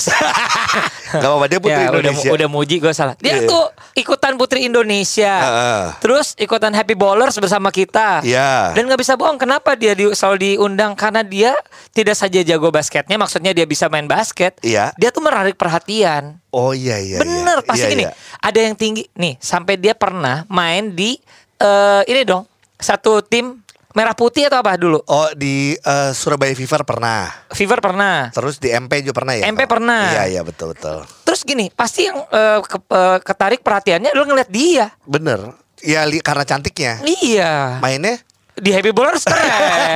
Gak 1.11 1.27
apa-apa, 1.27 1.45
dia 1.45 1.59
putri 1.59 1.75
Ya, 1.75 1.91
udah, 1.91 1.99
Indonesia. 1.99 2.29
udah 2.31 2.47
muji 2.47 2.75
gue 2.79 2.93
salah. 2.93 3.19
Dia 3.19 3.43
Iya. 3.43 3.47
tuh 3.47 3.63
ikutan 3.93 4.39
Putri 4.39 4.63
Indonesia. 4.63 5.33
Heeh. 5.37 5.83
Terus 5.99 6.39
ikutan 6.39 6.71
Happy 6.71 6.95
Bowlers 6.95 7.35
bersama 7.35 7.67
kita. 7.67 8.23
Iya. 8.23 8.71
Dan 8.71 8.87
nggak 8.87 8.99
bisa 8.99 9.19
bohong 9.19 9.35
kenapa 9.35 9.75
dia 9.75 9.91
di, 9.91 10.07
selalu 10.11 10.55
diundang 10.55 10.95
karena 10.95 11.19
dia 11.19 11.51
tidak 11.91 12.15
saja 12.15 12.39
jago 12.39 12.71
basketnya, 12.71 13.19
maksudnya 13.19 13.51
dia 13.51 13.67
bisa 13.67 13.91
main 13.91 14.07
basket. 14.07 14.55
Iya. 14.63 14.95
Dia 14.95 15.11
tuh 15.11 15.19
menarik 15.19 15.59
perhatian. 15.59 16.39
Oh 16.47 16.71
iya 16.71 16.95
iya. 16.95 17.19
Bener 17.19 17.59
iya. 17.59 17.67
pasti 17.67 17.83
Iya, 17.83 17.91
gini. 17.91 18.03
iya. 18.07 18.13
Ada 18.39 18.59
yang 18.71 18.75
tinggi 18.75 19.03
nih 19.13 19.35
sampai 19.37 19.75
dia 19.75 19.91
pernah 19.91 20.47
main 20.47 20.91
di 20.91 21.19
eh 21.59 22.01
ini 22.07 22.23
dong 22.23 22.47
satu 22.81 23.21
tim 23.21 23.61
merah 23.91 24.11
putih 24.11 24.47
atau 24.47 24.57
apa 24.57 24.75
dulu? 24.75 24.99
Oh 25.03 25.29
di 25.31 25.73
eh, 25.73 26.11
Surabaya 26.11 26.51
Fever 26.51 26.81
pernah. 26.81 27.27
Fever 27.49 27.77
pernah. 27.77 28.31
Terus 28.31 28.55
di 28.55 28.69
MP 28.69 29.01
juga 29.01 29.15
pernah 29.15 29.33
ya? 29.35 29.43
MP 29.45 29.61
Kak? 29.61 29.69
pernah. 29.69 30.03
Iya 30.11 30.23
iya 30.29 30.41
betul 30.41 30.71
betul. 30.71 31.03
Terus 31.21 31.41
gini, 31.41 31.69
pasti 31.69 32.05
yang 32.05 32.17
eh, 32.23 32.59
ke- 32.61 32.87
eh, 32.89 33.17
ketarik 33.21 33.61
perhatiannya 33.61 34.11
lu 34.11 34.25
ngeliat 34.25 34.47
dia. 34.47 34.91
Bener. 35.01 35.53
Ya 35.79 36.03
li- 36.03 36.19
karena 36.19 36.41
cantiknya. 36.41 36.99
Iya. 37.01 37.79
Mainnya 37.79 38.19
Di 38.51 38.69
Happy 38.69 38.91
Bowlers 38.91 39.23
keren. 39.31 39.47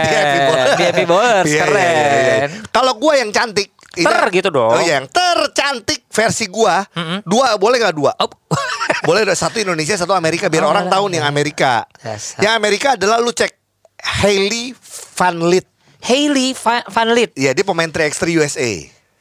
di 0.01 0.11
Happy 0.11 0.39
Bowlers. 0.41 0.73
Di 0.73 0.83
Happy 0.83 1.03
Bowlers 1.05 1.45
Iya, 1.45 1.61
keren. 1.61 1.83
iya, 1.83 1.91
iya, 1.93 2.35
iya. 2.41 2.47
Kalau 2.67 2.95
gua 2.95 3.13
yang 3.15 3.29
cantik. 3.29 3.74
Ter 4.03 4.23
gitu 4.35 4.49
dong. 4.51 4.75
Oh 4.75 4.81
iya, 4.83 4.99
yang 4.99 5.07
tercantik 5.07 6.03
versi 6.11 6.51
gua. 6.51 6.83
Mm-mm. 6.91 7.23
Dua 7.23 7.55
boleh 7.55 7.77
gak 7.79 7.95
dua? 7.95 8.11
Oh. 8.19 8.27
Boleh 9.07 9.21
ada 9.21 9.37
satu 9.37 9.61
Indonesia, 9.61 9.93
satu 9.93 10.17
Amerika 10.17 10.49
biar 10.49 10.65
Oh, 10.65 10.73
orang 10.73 10.89
tahu 10.89 11.09
nih 11.13 11.21
yang 11.21 11.29
Amerika. 11.29 11.85
Dasar. 12.01 12.41
Yang 12.41 12.53
Amerika 12.57 12.87
adalah 12.97 13.21
lu 13.21 13.29
cek 13.29 13.53
Hailey 14.01 14.73
Van 15.13 15.37
Lith. 15.45 15.69
Hailey 16.01 16.53
Van, 16.57 17.09
Lith. 17.13 17.33
Iya, 17.33 17.53
dia 17.53 17.65
pemain 17.65 17.89
3x3 17.89 18.37
USA. 18.37 18.71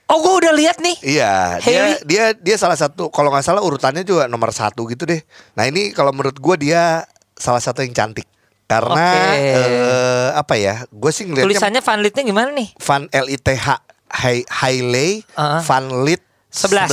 Oh, 0.05 0.21
gue 0.21 0.35
udah 0.45 0.53
lihat 0.53 0.85
nih. 0.85 0.97
Iya, 1.01 1.61
dia 1.65 1.85
dia 2.05 2.25
dia 2.37 2.57
salah 2.61 2.77
satu 2.77 3.09
kalau 3.09 3.33
nggak 3.33 3.45
salah 3.45 3.65
urutannya 3.65 4.05
juga 4.05 4.29
nomor 4.29 4.53
satu 4.53 4.85
gitu 4.85 5.09
deh. 5.09 5.21
Nah 5.57 5.65
ini 5.65 5.97
kalau 5.97 6.13
menurut 6.13 6.37
gua 6.37 6.61
dia 6.61 7.09
salah 7.37 7.61
satu 7.61 7.81
yang 7.81 7.97
cantik 7.97 8.29
karena 8.65 9.01
Oke. 9.33 9.53
eh, 9.57 10.29
apa 10.37 10.55
ya? 10.57 10.75
Gue 10.93 11.09
sih 11.09 11.25
ngeliatnya 11.25 11.57
Tulisannya 11.57 11.81
Van 11.81 12.01
Lithnya 12.05 12.25
gimana 12.25 12.49
nih? 12.53 12.69
Van 12.81 13.05
L 13.13 13.27
I 13.29 13.37
T 13.41 13.49
H 13.57 13.69
Hai- 14.15 14.47
Hailey 14.47 15.27
Uh-uh. 15.29 15.61
Van 15.61 15.87
Lith 16.03 16.23
Sebelas. 16.49 16.87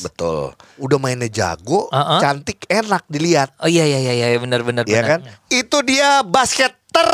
11. 0.00 0.08
Betul. 0.08 0.56
Udah 0.80 0.96
mainnya 0.96 1.28
jago, 1.28 1.92
Uh-uh. 1.92 2.18
cantik, 2.18 2.64
enak 2.64 3.04
dilihat. 3.04 3.52
Oh 3.60 3.68
iya 3.68 3.84
iya 3.84 4.00
iya 4.00 4.32
iya 4.32 4.40
benar 4.40 4.64
benar 4.64 4.88
Iya 4.88 4.96
benar. 4.98 5.10
kan? 5.10 5.20
Itu 5.46 5.84
dia 5.84 6.24
basket 6.24 6.72
ter 6.88 7.04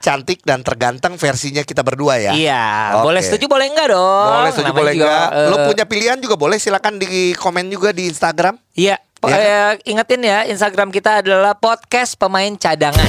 cantik 0.00 0.40
dan 0.40 0.62
terganteng 0.62 1.16
versinya 1.16 1.60
kita 1.60 1.82
berdua 1.82 2.16
ya. 2.16 2.32
Iya, 2.32 2.64
Oke. 2.96 3.04
boleh 3.04 3.20
setuju 3.20 3.44
boleh 3.46 3.66
enggak 3.68 3.88
dong? 3.90 4.30
Boleh 4.32 4.50
setuju 4.50 4.64
Namanya 4.66 4.80
boleh 4.80 4.92
juga, 4.94 5.08
enggak. 5.10 5.28
Lo 5.44 5.56
eh, 5.56 5.66
punya 5.66 5.84
pilihan 5.84 6.18
juga 6.18 6.34
boleh 6.36 6.56
silakan 6.56 6.94
di 6.96 7.08
komen 7.34 7.68
juga 7.68 7.92
di 7.92 8.08
Instagram. 8.08 8.54
Iya. 8.72 8.96
Iya 9.20 9.36
eh, 9.36 9.72
ingetin 9.84 10.24
ya 10.24 10.48
Instagram 10.48 10.88
kita 10.88 11.20
adalah 11.20 11.52
podcast 11.52 12.16
pemain 12.16 12.56
cadangan. 12.56 13.04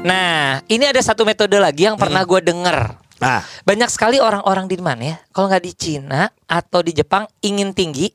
Nah 0.00 0.62
ini 0.66 0.84
ada 0.84 1.00
satu 1.00 1.22
metode 1.22 1.58
lagi 1.58 1.84
yang 1.84 1.96
pernah 1.96 2.22
gue 2.22 2.40
denger. 2.40 2.78
Nah, 3.18 3.42
Banyak 3.66 3.90
sekali 3.90 4.22
orang-orang 4.22 4.70
di 4.70 4.78
mana 4.78 5.02
ya? 5.02 5.16
Kalau 5.34 5.50
nggak 5.50 5.64
di 5.64 5.72
Cina 5.74 6.30
atau 6.46 6.86
di 6.86 6.94
Jepang 6.94 7.26
ingin 7.40 7.74
tinggi, 7.74 8.06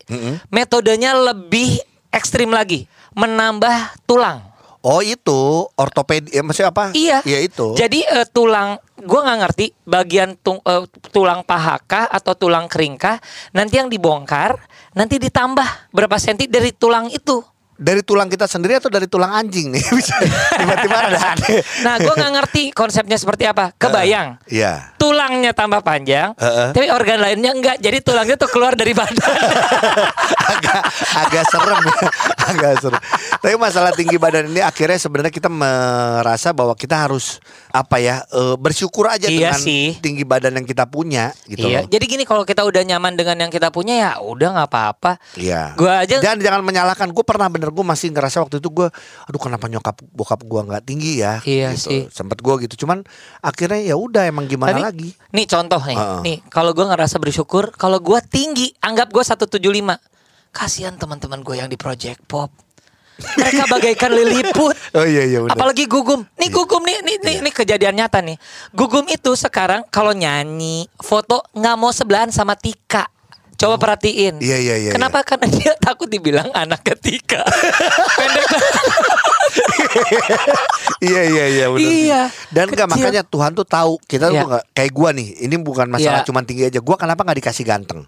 metodenya 0.48 1.12
lebih 1.14 1.76
ekstrim 2.08 2.50
lagi, 2.50 2.88
menambah 3.12 4.00
tulang. 4.06 4.56
oh 4.84 5.00
itu 5.00 5.64
ortopedi, 5.80 6.36
ya 6.36 6.44
maksudnya 6.44 6.68
apa? 6.68 6.92
Iya. 6.92 7.24
Iya 7.24 7.40
itu. 7.40 7.72
Jadi 7.72 8.04
eh, 8.04 8.28
tulang, 8.28 8.76
gue 9.00 9.16
nggak 9.16 9.40
ngerti 9.40 9.66
bagian 9.84 10.36
tung- 10.36 10.60
eh, 10.60 10.84
tulang 11.08 11.40
paha 11.40 11.80
kah 11.80 12.04
atau 12.08 12.36
tulang 12.36 12.68
kering 12.68 13.00
kah? 13.00 13.16
Nanti 13.52 13.80
yang 13.80 13.88
dibongkar, 13.88 14.60
nanti 14.92 15.24
ditambah 15.24 15.92
berapa 15.92 16.20
senti 16.20 16.52
dari 16.52 16.76
tulang 16.76 17.08
itu. 17.08 17.40
Dari 17.78 18.02
tulang 18.06 18.30
kita 18.30 18.46
sendiri 18.46 18.78
atau 18.78 18.88
dari 18.88 19.10
tulang 19.10 19.34
anjing 19.34 19.74
nih? 19.74 19.84
Bisa 19.98 20.16
tiba-tiba 20.56 20.98
ada 21.10 21.20
aneh. 21.34 21.60
Nah, 21.82 21.96
gue 22.00 22.14
nggak 22.14 22.32
ngerti 22.40 22.64
konsepnya 22.72 23.18
seperti 23.18 23.50
apa. 23.50 23.74
Kebayang? 23.76 24.42
Iya. 24.48 24.94
Tulangnya 24.98 25.52
tambah 25.52 25.84
panjang, 25.84 26.32
Heeh. 26.38 26.70
tapi 26.72 26.88
organ 26.90 27.20
lainnya 27.20 27.52
enggak. 27.52 27.78
Jadi 27.82 27.98
tulangnya 28.00 28.36
tuh 28.40 28.50
keluar 28.50 28.78
dari 28.78 28.96
badan. 28.96 29.20
agak 30.54 30.82
agak 31.18 31.44
serem 31.50 31.80
ya. 31.84 31.96
agak 32.54 32.72
serem. 32.80 33.02
Tapi 33.44 33.54
masalah 33.60 33.92
tinggi 33.92 34.16
badan 34.16 34.48
ini 34.48 34.62
akhirnya 34.64 34.98
sebenarnya 35.00 35.34
kita 35.34 35.50
merasa 35.52 36.56
bahwa 36.56 36.74
kita 36.78 36.96
harus 37.08 37.44
apa 37.74 37.98
ya 37.98 38.22
eh, 38.32 38.56
bersyukur 38.56 39.10
aja 39.10 39.28
Iya 39.28 39.54
dengan 39.54 39.60
sih. 39.60 39.98
tinggi 40.00 40.24
badan 40.24 40.62
yang 40.62 40.68
kita 40.68 40.86
punya 40.88 41.34
gitu 41.50 41.68
iya. 41.68 41.84
loh. 41.84 41.90
Jadi 41.90 42.06
gini, 42.06 42.24
kalau 42.24 42.46
kita 42.48 42.64
udah 42.64 42.82
nyaman 42.86 43.18
dengan 43.18 43.36
yang 43.48 43.52
kita 43.52 43.74
punya 43.74 43.94
ya 43.98 44.12
udah 44.22 44.56
nggak 44.56 44.70
apa-apa. 44.70 45.12
Iya. 45.36 45.74
Gua 45.76 46.06
aja- 46.06 46.22
Dan 46.22 46.40
jangan 46.40 46.62
menyalahkan. 46.64 47.10
Gue 47.12 47.26
pernah 47.26 47.50
bener 47.64 47.72
gue 47.72 47.86
masih 47.88 48.12
ngerasa 48.12 48.44
waktu 48.44 48.60
itu 48.60 48.68
gue, 48.68 48.92
aduh 49.24 49.40
kenapa 49.40 49.72
nyokap 49.72 50.04
bokap 50.12 50.44
gue 50.44 50.62
nggak 50.68 50.84
tinggi 50.84 51.24
ya? 51.24 51.40
Iya 51.48 51.72
gitu. 51.72 51.88
sih. 51.88 52.02
Sempet 52.12 52.44
gue 52.44 52.68
gitu. 52.68 52.84
Cuman 52.84 53.08
akhirnya 53.40 53.80
ya 53.80 53.96
udah 53.96 54.28
emang 54.28 54.52
gimana 54.52 54.76
Tapi, 54.76 54.84
lagi? 54.84 55.10
Nih 55.32 55.48
contoh 55.48 55.80
nih, 55.80 55.96
Heeh. 55.96 56.20
nih 56.28 56.38
kalau 56.52 56.76
gue 56.76 56.84
ngerasa 56.84 57.16
bersyukur, 57.24 57.72
kalau 57.80 58.04
gue 58.04 58.20
tinggi, 58.28 58.76
anggap 58.84 59.16
gue 59.16 59.24
175 59.24 59.64
Kasihan 60.54 60.94
teman-teman 60.94 61.42
gue 61.42 61.58
yang 61.58 61.66
di 61.66 61.80
Project 61.82 62.30
Pop. 62.30 62.54
Mereka 63.18 63.66
bagaikan 63.74 64.14
liliput. 64.22 64.78
Oh 64.94 65.02
iya 65.02 65.26
iya 65.26 65.42
bener. 65.42 65.58
Apalagi 65.58 65.90
Gugum. 65.90 66.22
Nih 66.38 66.54
Gugum 66.54 66.86
nih, 66.86 67.02
nih, 67.02 67.18
nih, 67.26 67.38
nih 67.42 67.54
kejadian 67.54 67.98
nyata 67.98 68.22
nih. 68.22 68.38
Gugum 68.70 69.10
itu 69.10 69.34
sekarang 69.34 69.82
kalau 69.90 70.14
nyanyi, 70.14 70.86
foto 71.02 71.42
nggak 71.58 71.76
mau 71.80 71.90
sebelahan 71.90 72.30
sama 72.30 72.54
Tika. 72.54 73.10
Coba 73.54 73.76
perhatiin. 73.78 74.38
Iya, 74.38 74.58
iya, 74.58 74.76
iya, 74.78 74.92
Kenapa? 74.92 75.22
Karena 75.22 75.48
dia 75.48 75.72
takut 75.78 76.06
dibilang 76.06 76.50
anak 76.52 76.82
ketika. 76.84 77.46
Pendek 78.20 78.48
iya 81.00 81.22
iya 81.24 81.46
iya 81.48 81.66
bener. 81.68 81.86
Iya, 81.86 82.22
Dan 82.50 82.72
enggak 82.72 82.90
makanya 82.90 83.22
Tuhan 83.24 83.54
tuh 83.54 83.64
tahu 83.64 84.00
kita 84.04 84.28
tuh 84.28 84.36
Iya. 84.36 84.44
nggak 84.44 84.64
kayak 84.74 84.92
gue 84.92 85.10
nih. 85.14 85.28
Ini 85.44 85.56
bukan 85.60 85.88
masalah 85.88 86.22
Iya. 86.22 86.28
cuman 86.28 86.44
tinggi 86.44 86.64
aja. 86.66 86.80
Gue 86.80 86.96
kenapa 86.96 87.22
nggak 87.22 87.40
dikasih 87.40 87.64
ganteng? 87.64 88.02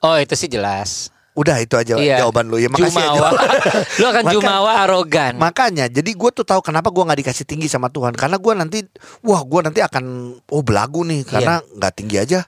Oh 0.00 0.16
itu 0.16 0.34
sih 0.34 0.46
jelas. 0.46 1.10
Udah 1.32 1.54
itu 1.56 1.78
aja 1.78 1.94
Iya. 1.94 2.18
jawaban 2.18 2.50
lu 2.50 2.58
ya. 2.58 2.66
Makasih 2.66 2.90
ya, 2.90 3.06
Jumawa. 3.06 3.14
jawaban. 3.14 3.48
Lu 3.98 4.04
akan 4.04 4.22
Maka- 4.24 4.34
jumawa 4.34 4.70
arogan. 4.82 5.32
Makanya 5.38 5.86
jadi 5.86 6.10
gue 6.10 6.30
tuh 6.34 6.42
tahu 6.42 6.60
kenapa 6.60 6.90
gue 6.90 6.98
nggak 7.00 7.20
dikasih 7.22 7.46
tinggi 7.46 7.70
sama 7.70 7.86
Tuhan 7.88 8.10
karena 8.12 8.36
gue 8.36 8.52
nanti 8.52 8.78
wah 9.22 9.38
gue 9.40 9.60
nanti 9.62 9.78
akan 9.78 10.04
oh 10.42 10.62
belagu 10.62 11.06
nih 11.06 11.22
karena 11.22 11.62
nggak 11.62 11.92
tinggi 11.94 12.18
aja 12.18 12.42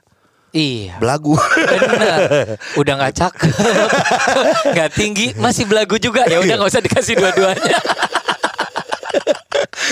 Iya. 0.51 0.99
belagu 0.99 1.39
Bener. 1.39 2.19
Udah 2.79 2.93
nggak 2.99 3.13
cakep, 3.15 3.55
nggak 4.75 4.89
tinggi, 4.91 5.31
masih 5.39 5.63
belagu 5.63 5.95
juga. 5.95 6.27
Ya 6.27 6.43
udah 6.43 6.55
nggak 6.59 6.71
usah 6.75 6.83
dikasih 6.83 7.15
dua-duanya. 7.15 7.79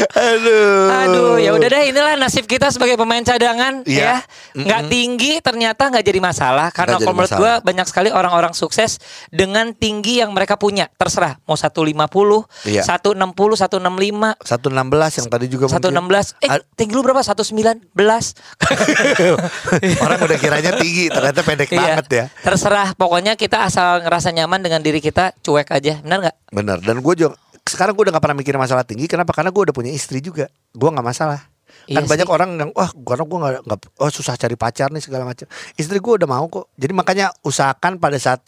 Aduh. 0.10 0.88
Aduh, 0.90 1.34
ya 1.38 1.52
udah 1.52 1.68
deh 1.68 1.84
inilah 1.88 2.16
nasib 2.16 2.44
kita 2.44 2.70
sebagai 2.70 2.96
pemain 2.96 3.20
cadangan 3.20 3.84
Iya. 3.84 4.24
ya. 4.54 4.56
Nggak 4.56 4.82
tinggi 4.88 5.32
ternyata 5.40 5.88
nggak 5.88 6.02
jadi 6.02 6.20
masalah 6.20 6.68
karena 6.70 6.98
kalau 6.98 7.14
menurut 7.14 7.34
gua 7.34 7.54
banyak 7.60 7.86
sekali 7.86 8.10
orang-orang 8.10 8.52
sukses 8.52 8.98
dengan 9.28 9.72
tinggi 9.72 10.20
yang 10.20 10.32
mereka 10.32 10.56
punya. 10.56 10.88
Terserah 10.92 11.38
mau 11.44 11.54
150, 11.54 12.46
Iya. 12.64 12.84
160, 12.84 13.56
165, 13.56 14.36
116 14.40 15.12
yang 15.16 15.28
tadi 15.28 15.46
juga 15.48 15.66
mungkin. 15.68 15.80
116. 15.80 16.26
Eh, 16.40 16.50
A- 16.50 16.64
tinggi 16.74 16.94
lu 16.94 17.02
berapa? 17.02 17.20
119. 17.20 18.34
Orang 20.04 20.20
udah 20.20 20.38
kiranya 20.38 20.72
tinggi, 20.76 21.08
ternyata 21.08 21.42
pendek 21.42 21.70
Iya. 21.70 21.80
banget 21.80 22.08
ya. 22.10 22.26
Terserah, 22.42 22.94
pokoknya 22.94 23.34
kita 23.36 23.62
asal 23.62 24.02
ngerasa 24.02 24.32
nyaman 24.32 24.60
dengan 24.60 24.80
diri 24.80 25.00
kita, 25.00 25.36
cuek 25.40 25.70
aja. 25.70 26.02
Benar 26.02 26.18
nggak? 26.22 26.36
Bener. 26.52 26.78
Dan 26.80 27.00
gue 27.00 27.14
juga 27.16 27.36
sekarang 27.70 27.94
gue 27.94 28.10
udah 28.10 28.14
gak 28.18 28.24
pernah 28.26 28.38
mikir 28.38 28.58
masalah 28.58 28.82
tinggi. 28.82 29.06
Kenapa? 29.06 29.32
Karena 29.32 29.54
gue 29.54 29.62
udah 29.70 29.76
punya 29.76 29.94
istri 29.94 30.20
juga. 30.20 30.50
Gue 30.74 30.90
nggak 30.90 31.06
masalah. 31.06 31.46
Kan 31.90 32.06
Iya 32.06 32.10
banyak 32.10 32.28
sih. 32.28 32.34
orang 32.34 32.50
yang 32.58 32.70
wah 32.74 32.90
karena 32.92 33.24
gue 33.26 33.38
nggak 33.40 33.54
nggak 33.66 33.80
oh 33.98 34.12
susah 34.14 34.34
cari 34.38 34.54
pacar 34.58 34.90
nih 34.90 35.02
segala 35.02 35.26
macam. 35.26 35.46
Istri 35.78 35.98
gue 36.02 36.14
udah 36.22 36.28
mau 36.30 36.46
kok. 36.50 36.70
Jadi 36.78 36.94
makanya 36.94 37.34
usahakan 37.46 38.02
pada 38.02 38.18
saat 38.18 38.46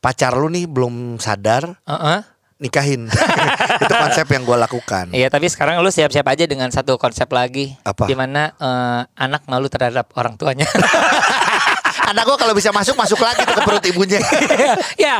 pacar 0.00 0.34
lu 0.34 0.50
nih 0.50 0.66
belum 0.68 1.16
sadar 1.16 1.78
Heeh. 1.88 2.20
nikahin. 2.60 3.08
Itu 3.82 3.94
konsep 3.94 4.26
yang 4.28 4.44
gue 4.44 4.56
lakukan. 4.56 5.14
Iya, 5.14 5.30
tapi 5.30 5.46
sekarang 5.48 5.80
lu 5.80 5.88
siap-siap 5.88 6.26
aja 6.26 6.44
dengan 6.44 6.68
satu 6.68 6.98
konsep 7.00 7.30
lagi. 7.30 7.72
Apa? 7.86 8.08
Di 8.10 8.16
mana 8.18 8.52
eh, 8.56 9.00
anak 9.16 9.46
malu 9.48 9.70
terhadap 9.72 10.10
orang 10.18 10.36
tuanya. 10.36 10.66
Anak 12.02 12.28
gue 12.28 12.36
kalau 12.36 12.52
bisa 12.52 12.68
masuk 12.74 12.92
masuk 12.98 13.20
lagi 13.24 13.40
ke 13.40 13.60
perut 13.62 13.84
ibunya. 13.88 14.20
ya, 15.00 15.16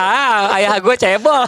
ayah 0.60 0.76
gue 0.76 0.94
cebol. 0.98 1.46